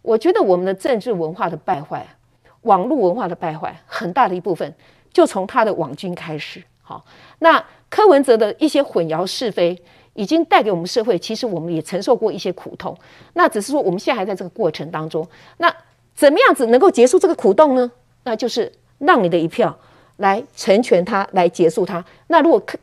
[0.00, 2.06] 我觉得我们的政治文化的败坏，
[2.62, 4.74] 网络文化的败坏，很大的一部分
[5.12, 6.62] 就从他的网军开始。
[6.82, 7.04] 好，
[7.38, 9.80] 那柯文哲的一些混淆是非，
[10.14, 12.96] 已经带给我们社会，其实我们也承受过一些苦痛。
[13.34, 15.28] 那只是说我们现在还在这个过程当中，
[15.58, 15.74] 那
[16.14, 17.90] 怎么样子能够结束这个苦痛呢？
[18.24, 19.78] 那就是让你的一票。
[20.16, 22.04] 来成全他，来结束他。
[22.26, 22.76] 那如果柯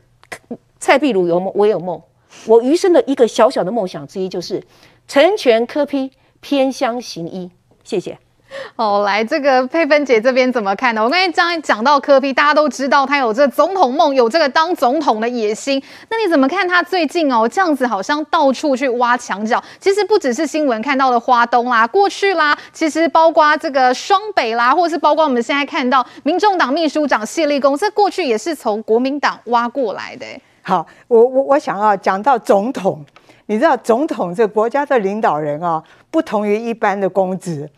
[0.80, 2.02] 蔡壁如有梦，我有梦。
[2.46, 4.60] 我余生的一个小小的梦想之一，就是
[5.06, 6.10] 成全柯批
[6.40, 7.48] 偏乡行医。
[7.84, 8.18] 谢谢。
[8.76, 11.04] 哦，来这个佩芬姐这边怎么看呢？
[11.04, 15.82] 我刚才刚讲到柯 P，大家都知道他有这总统梦，有这个当总统的野心。
[16.08, 19.62] 那你怎么看他最近哦这样子，好像到处去挖墙角？
[19.78, 30.24] 其实不只是新闻看到的花东啦，过去啦，其实包括这个双北啦，或是包括我们现在看到民众党秘书长谢立功，这过去也是从国民党挖过来的。
[30.62, 33.04] 好，我我我想要讲到总统，
[33.46, 37.68] 你知道总统这国家的领导人啊，不同于一般的公职。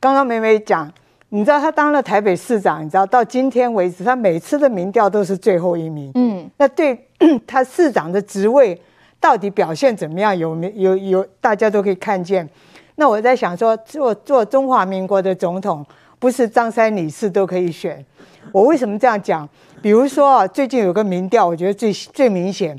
[0.00, 0.90] 刚刚梅梅讲，
[1.30, 6.12] 你知道他当了台北市长，你知道到今天为止，他每次的民调都是最后一名。
[6.14, 7.08] 嗯，那对
[7.46, 8.80] 他市长的职位
[9.18, 10.36] 到底表现怎么样？
[10.36, 12.48] 有没有有大家都可以看见。
[12.94, 15.84] 那我在想说，做做中华民国的总统，
[16.20, 18.04] 不是张三李四都可以选。
[18.52, 19.48] 我为什么这样讲？
[19.82, 22.78] 比如说啊，最近有个民调，我觉得最最明显，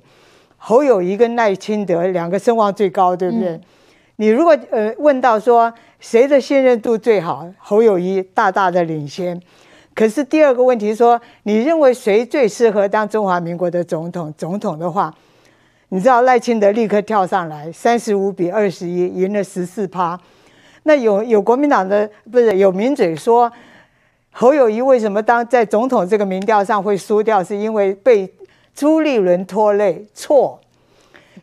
[0.56, 3.50] 侯友谊跟赖清德两个声望最高，对不对？
[3.50, 3.62] 嗯
[4.20, 9.40] 你如果呃问到说谁的信任度最好，侯友谊大大的领先。
[9.94, 14.34] 可是第二个问题说，你认为谁最适合当中华民国的总统？
[14.38, 15.14] 总统的话，
[15.90, 20.18] 你知道赖清德立刻跳上来，三十五比二十一，赢了十四趴。
[20.84, 23.52] 那有有国民党的不是有名嘴说，
[24.32, 27.44] 侯友谊为什么当在总统这个民调上会输掉？
[27.44, 28.34] 是因为被
[28.74, 30.06] 朱立伦拖累？
[30.14, 30.62] 错。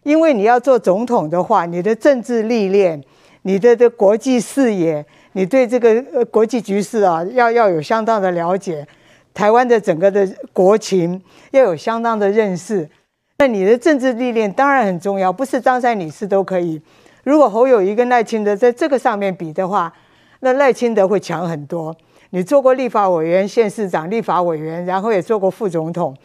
[0.02, 3.02] 因为你要做总统的话，你的政治历练、
[3.46, 8.84] 你的的国际视野、你对这个呃国际局势啊，要要有相当的了解，
[9.32, 12.90] 台湾的整个的国情要有相当的认识。
[13.38, 16.82] 那你的政治历练当然很重要，不是张三李四都可以。
[17.22, 19.92] 如果侯友宜跟赖清德在这个上面比的话，
[20.40, 21.96] 那赖清德会强很多。
[22.30, 26.16] 你做过立法委员、县市长、立法委员，然后也做过副总统。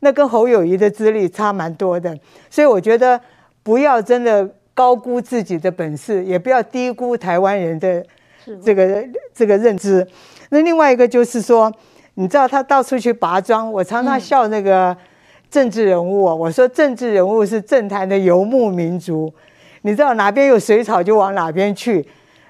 [0.00, 2.18] 那跟侯友宜的资历差蛮多的，
[2.50, 3.20] 所以我觉得
[3.62, 8.04] 不要真的高估自己的本事，也不要低估台湾人的
[8.62, 10.06] 这个这个认知。
[10.50, 11.72] 那另外一个就是说，
[12.14, 14.96] 你知道他到处去拔桩，我常常笑那个
[15.50, 19.32] 政治人物，我说政治人物是政坛的游牧民族，
[19.82, 22.06] 你知道哪边有水草就往哪边去。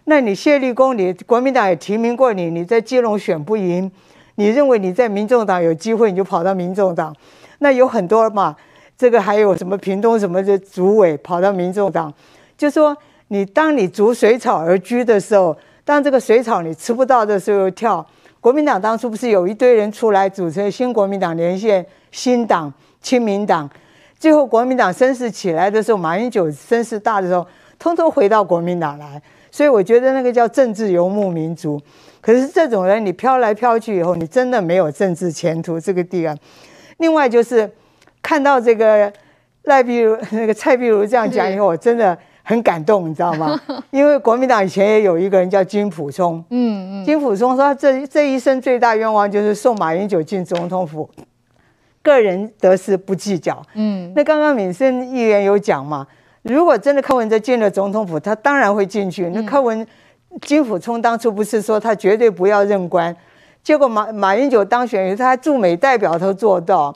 [0.06, 3.90] 那你谢立功，你国民党也提名过你，你在基隆选不赢，
[4.34, 7.14] 你认为你在民众党有机会，你就跑到民众党。
[7.60, 8.54] 那有很多嘛，
[8.96, 12.12] 这个还有什么屏东什么的主委跑到民众党，
[12.56, 12.96] 就说
[13.28, 18.06] 你当你逐水草而居的时候，当这个水草你吃不到的时候又跳。
[18.40, 23.68] 国民党当初不是有一堆人出来组成新国民党连线新党亲民党，
[24.18, 27.46] 最后国民党声势起来的时候，马英九声势大的时候，
[27.78, 29.20] 通通回到国民党来。
[29.50, 31.80] 所以我觉得那个叫政治游牧民族。
[32.20, 35.80] 可是这种人你飘来飘去以后，你真的没有政治前途。
[35.80, 36.36] 这个地方，
[36.98, 37.70] 另外就是
[38.24, 39.12] 看到这个
[39.64, 42.18] 赖碧如 那个蔡碧如这样讲以后，我真的。
[42.46, 43.58] 很感动，你知道吗？
[43.90, 51.08] 因为国民党以前也有一个人叫金溥聪，嗯嗯，金溥聪说他这这一生最大愿望就是送马英九进总统府，
[52.02, 53.62] 个人得失不计较。
[53.72, 56.06] 嗯，那刚刚敏生议员有讲嘛，
[56.42, 59.30] 如果真的柯文哲进了总统府，他当然会进去。
[59.30, 59.86] 那柯文
[60.42, 63.16] 金溥聪当初不是说他绝对不要任官，
[63.62, 66.94] 结果马马英九当选以后，他还驻美代表都做到，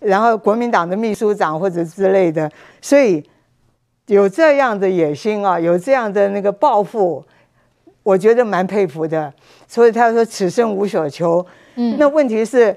[0.00, 2.50] 然后国民党的秘书长或者之类的，
[2.80, 3.24] 所以。
[4.08, 7.24] 有这样的野心啊，有这样的那个抱负，
[8.04, 9.34] 我觉得蛮佩服的。
[9.66, 11.44] 所以他说此生无所求。
[11.74, 12.76] 嗯，那问题是，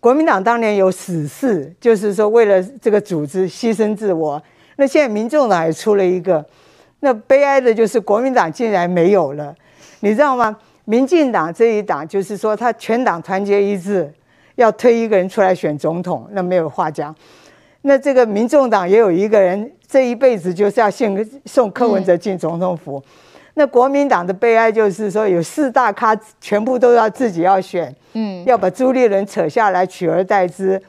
[0.00, 4.42] 国民党当年有死士，就是说为了这个组织牺牲自我。
[4.76, 6.44] 那现在民众党也出了一个，
[7.00, 9.54] 那悲哀的就是国民党竟然没有了，
[10.00, 10.54] 你知道吗？
[10.84, 14.12] 民进党这一党就是说他全党团结一致，
[14.60, 17.14] 要推一个人出来选总统，那没有话讲。
[17.82, 19.70] 那这个民众党也有一个人。
[19.92, 23.10] 这一辈子就是要献送柯文哲进总统府，嗯、
[23.54, 30.80] 那国民党的悲哀就是说有四大咖全部都要自己要选，嗯，要把朱立伦扯下来取而代之，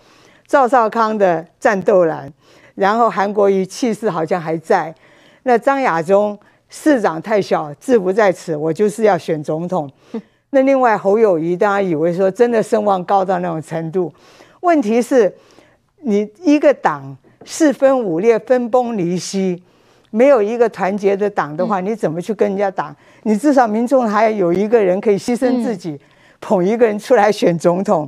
[0.45, 2.31] 赵少康的战斗蓝，
[2.75, 4.93] 然后韩国瑜气势好像还在，
[5.41, 6.37] 那张亚中
[6.69, 9.89] 市长太小志不在此，我就是要选总统，
[10.51, 14.13] 那另外侯友谊大家以为说真的声望高到那种程度，
[14.59, 15.33] 问题是
[16.01, 17.17] 你一个党。
[17.43, 19.63] 四分五裂，分崩离析，
[20.11, 22.95] 没有一个团结的党的话，你怎么去跟人家打？
[23.23, 25.99] 你至少民众还有一个人可以牺牲自己，
[26.39, 28.07] 捧一个人出来选总统，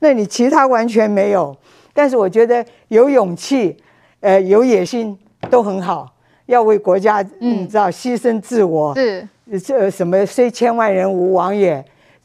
[0.00, 1.56] 那你其他完全没有。
[1.94, 3.76] 但是我觉得有勇气，
[4.18, 5.16] 呃，有野心
[5.48, 6.12] 都很好，
[6.46, 9.28] 要为国家，你知道牺牲自我，是
[9.58, 11.84] 这什么虽千万人吾往也，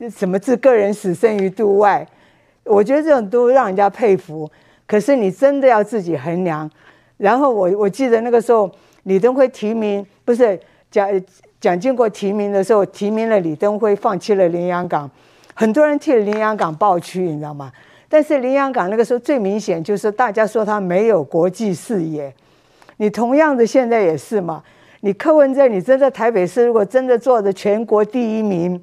[0.09, 2.07] 什么置个人死生于度外，
[2.63, 4.49] 我觉得这种都让人家佩服。
[4.85, 6.69] 可是你真的要自己衡量，
[7.17, 8.71] 然后我我记得那个时候
[9.03, 10.57] 李登辉提名，不是
[10.89, 11.09] 蒋
[11.59, 15.09] 蒋经国提名的时候提名了李登辉，放弃了林洋港，
[15.53, 17.71] 很多人替林洋港抱屈，你知道吗？
[18.07, 22.33] 但是林洋港那个时候最明显就是大家说他没有国际视野，
[22.95, 24.63] 你同样的现在也是嘛，
[25.01, 28.81] 你柯文哲你真的台北市如果真的做的全国第一名，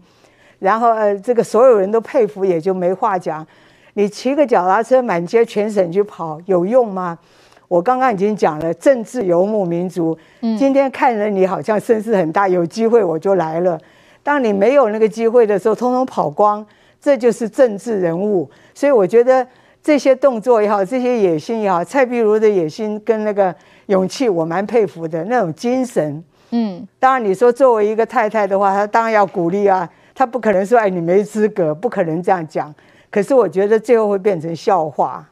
[0.59, 3.47] 然后呃这个所有人都佩服也就没话讲。
[3.95, 7.19] 你骑个脚踏车满街全省去跑有用吗？
[7.69, 10.16] 我刚刚已经讲了，政治游牧民族。
[10.41, 13.78] 今天看着你好像声势很大，有机会我就来了。
[14.23, 16.65] 当你没有那个机会的时候，通通跑光，
[17.01, 18.49] 这就是政治人物。
[18.74, 19.47] 所以我觉得
[19.82, 23.55] 这些动作也好，这些野心也好，蔡壁如的野心跟那个
[23.86, 26.23] 勇气，我蛮佩服的那种精神。
[26.51, 32.73] 嗯，当然你说作为一个太太的话，她当然要鼓励啊，她不可能说哎你没资格，不可能这样讲。
[33.11, 35.24] 可是我觉得最后会变成笑话。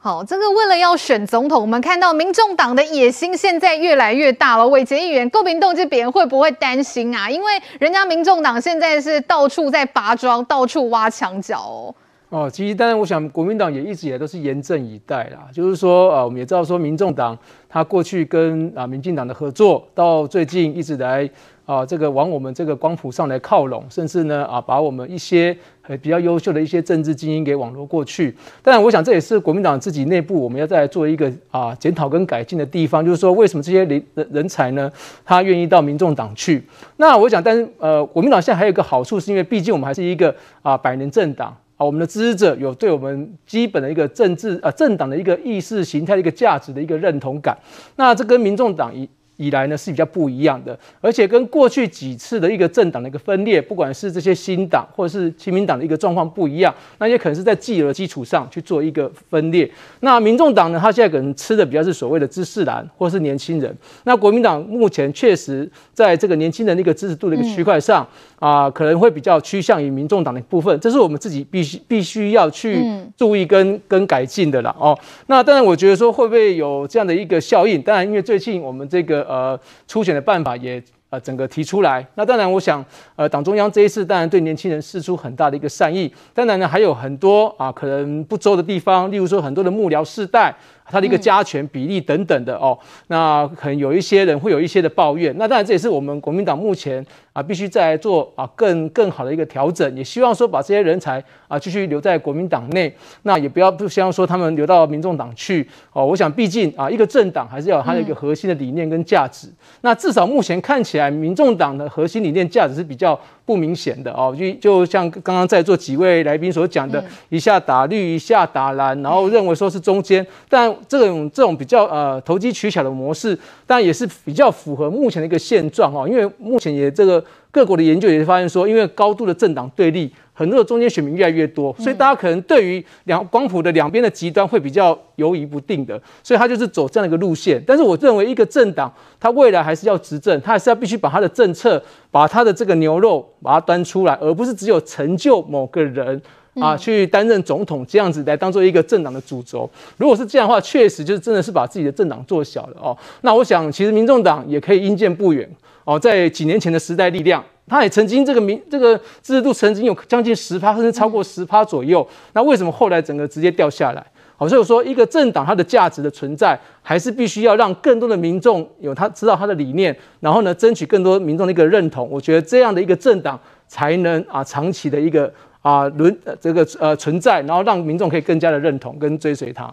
[0.00, 4.66] 好，这个为了要选总统，我们看到民众党的野心现在越来越大了。
[4.68, 7.28] 伟杰议员、郭屏栋这边会不会担心啊？
[7.28, 11.94] 因为人家民众党现在是到处在拔桩，到处挖墙角哦。
[12.30, 15.48] 哦，其实当然，我想国民党也一直以来都是严阵以待啦。
[15.52, 17.36] 就是说，啊，我们也知道说，民众党
[17.68, 21.28] 他过去跟啊民进党的合作，到最近一直来。
[21.68, 25.54] 啊，这个往我们这个光谱上来靠拢，甚至呢啊，把我们一些
[26.00, 28.34] 比较优秀的一些政治精英给网罗过去。
[28.62, 34.90] 当然，我想这也是国民党自己内部我们要再来做一个啊检讨跟改进的地方，就是说为什么这些人人才呢，
[35.26, 36.64] 他愿意到民众党去？
[36.96, 47.56] 那我想，但是呃，国民党现在还有一个好处，是因为毕竟我们还是一个啊百年政党啊，我们的支持者有对我们基本的一个政治啊政党的一个意识形态的一个价值的一个认同感。
[47.96, 49.08] 那这跟民众党一。
[49.38, 59.70] 以来呢是比较不一样的，而且跟过去几次的一个政党的一个分裂，不管是这些新党或者是亲民党的一个状况不一样，那也可能是在既有的基础上去做一个分裂。
[60.00, 63.72] 那民众党呢，他现在可能吃的比较是所谓的知识蓝或是年轻人。
[64.02, 68.02] 那国民党目前确实在这个年轻人的一个支持度的一个区块上
[68.40, 72.84] 啊、嗯呃，可能会比较趋向于民众党的部分，这是我们自己必须必须要去
[73.16, 74.74] 注意跟跟改进的啦。
[74.76, 74.98] 哦。
[75.28, 77.80] 那当然，我觉得说会不会有这样的一个效应？
[77.80, 79.27] 当然，因为最近我们这个。
[79.28, 82.06] 呃，初选的办法也呃整个提出来。
[82.14, 82.84] 那当然，我想
[83.16, 86.12] 呃，党中央这一次当然对年轻人释出很大的一个善意。
[86.32, 90.54] 当然呢，还有很多啊可能不周的地方，例如说很多的幕僚世代。
[90.90, 92.78] 他的一个加权比例等等的哦，
[93.08, 102.92] 那可能有一些人会有一些的抱怨，那当然这也是我们国民党目前啊必须再做啊更更好的一个调整，也希望说把这些人才啊继续留在国民党内，
[103.22, 106.06] 那也不要不希望说他们留到民众党去哦。
[106.06, 109.48] 我想毕竟啊一个政党还是要有它的一个核心的理念跟价值，
[109.82, 113.18] 那至少目前看起来民众党的核心理念价值是比较
[113.48, 120.68] 不明显的哦，就就像刚刚在座几位来宾所讲的，一下打绿一下打蓝，然后认为说是中间，但。
[120.86, 126.08] 这种这种比较呃投机取巧的模式，当然也是比较符合目前的一个现状哦。
[126.08, 137.60] 因为目前也这个各国的研究也发现说，因为高度的政党对立，很多的中间选民越来越多，所以大家可能对于两光谱的两边的极端会比较犹疑不定的，所以他就是走这样的一个路线。
[137.66, 141.82] 但是我认为一个政党，他未来还是要执政，他还是要必须把他的政策，
[142.12, 146.22] 把他的这个牛肉把它端出来，而不是只有成就某个人。
[146.60, 152.98] 啊，去担任总统这样子来当做一个政党的主轴，如果是这样的话，确实就是真的是把自己的政党做小了哦。
[153.20, 155.48] 那我想，其实民众党也可以因见不远
[155.84, 155.96] 哦。
[155.96, 162.06] 在几年前的时代力量，他也曾经这个民这个支持度曾经有将近十趴，甚至超过十趴左右。
[162.32, 164.04] 那为什么后来整个直接掉下来？
[164.36, 172.08] 好，所以我说一个政党它的价值的存在，还是必须要让更多的民众有他知道他的理念，然后呢，争取更多民众的一个认同。
[172.10, 175.32] 我觉得这样的一个政党才能啊长期的一个。
[175.60, 179.70] 啊，轮这个呃存在，然后让民众可以更加的认同跟追随他。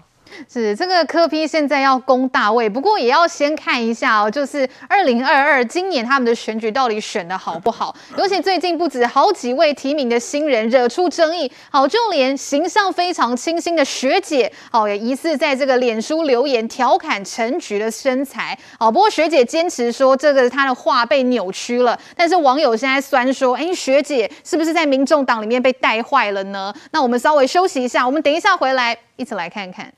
[0.52, 7.96] 是这个柯 P 现在要攻大位，不过也要先看一下哦，就是二零二二今年他们的选举到底选得好不好？
[8.18, 26.74] 尤其最近不止好几位提名的新人惹出争议，好，就连形象非常清新的学姐，好，也疑似在这个脸书留言调侃陈菊的身材，好，不过学姐坚持说这个她的话被扭曲了，但是网友现在酸说，哎，学姐是不是在民众党里面被带坏了呢？
[26.92, 29.92] 那我们稍微休息一下，我们等一下回来一起来看看。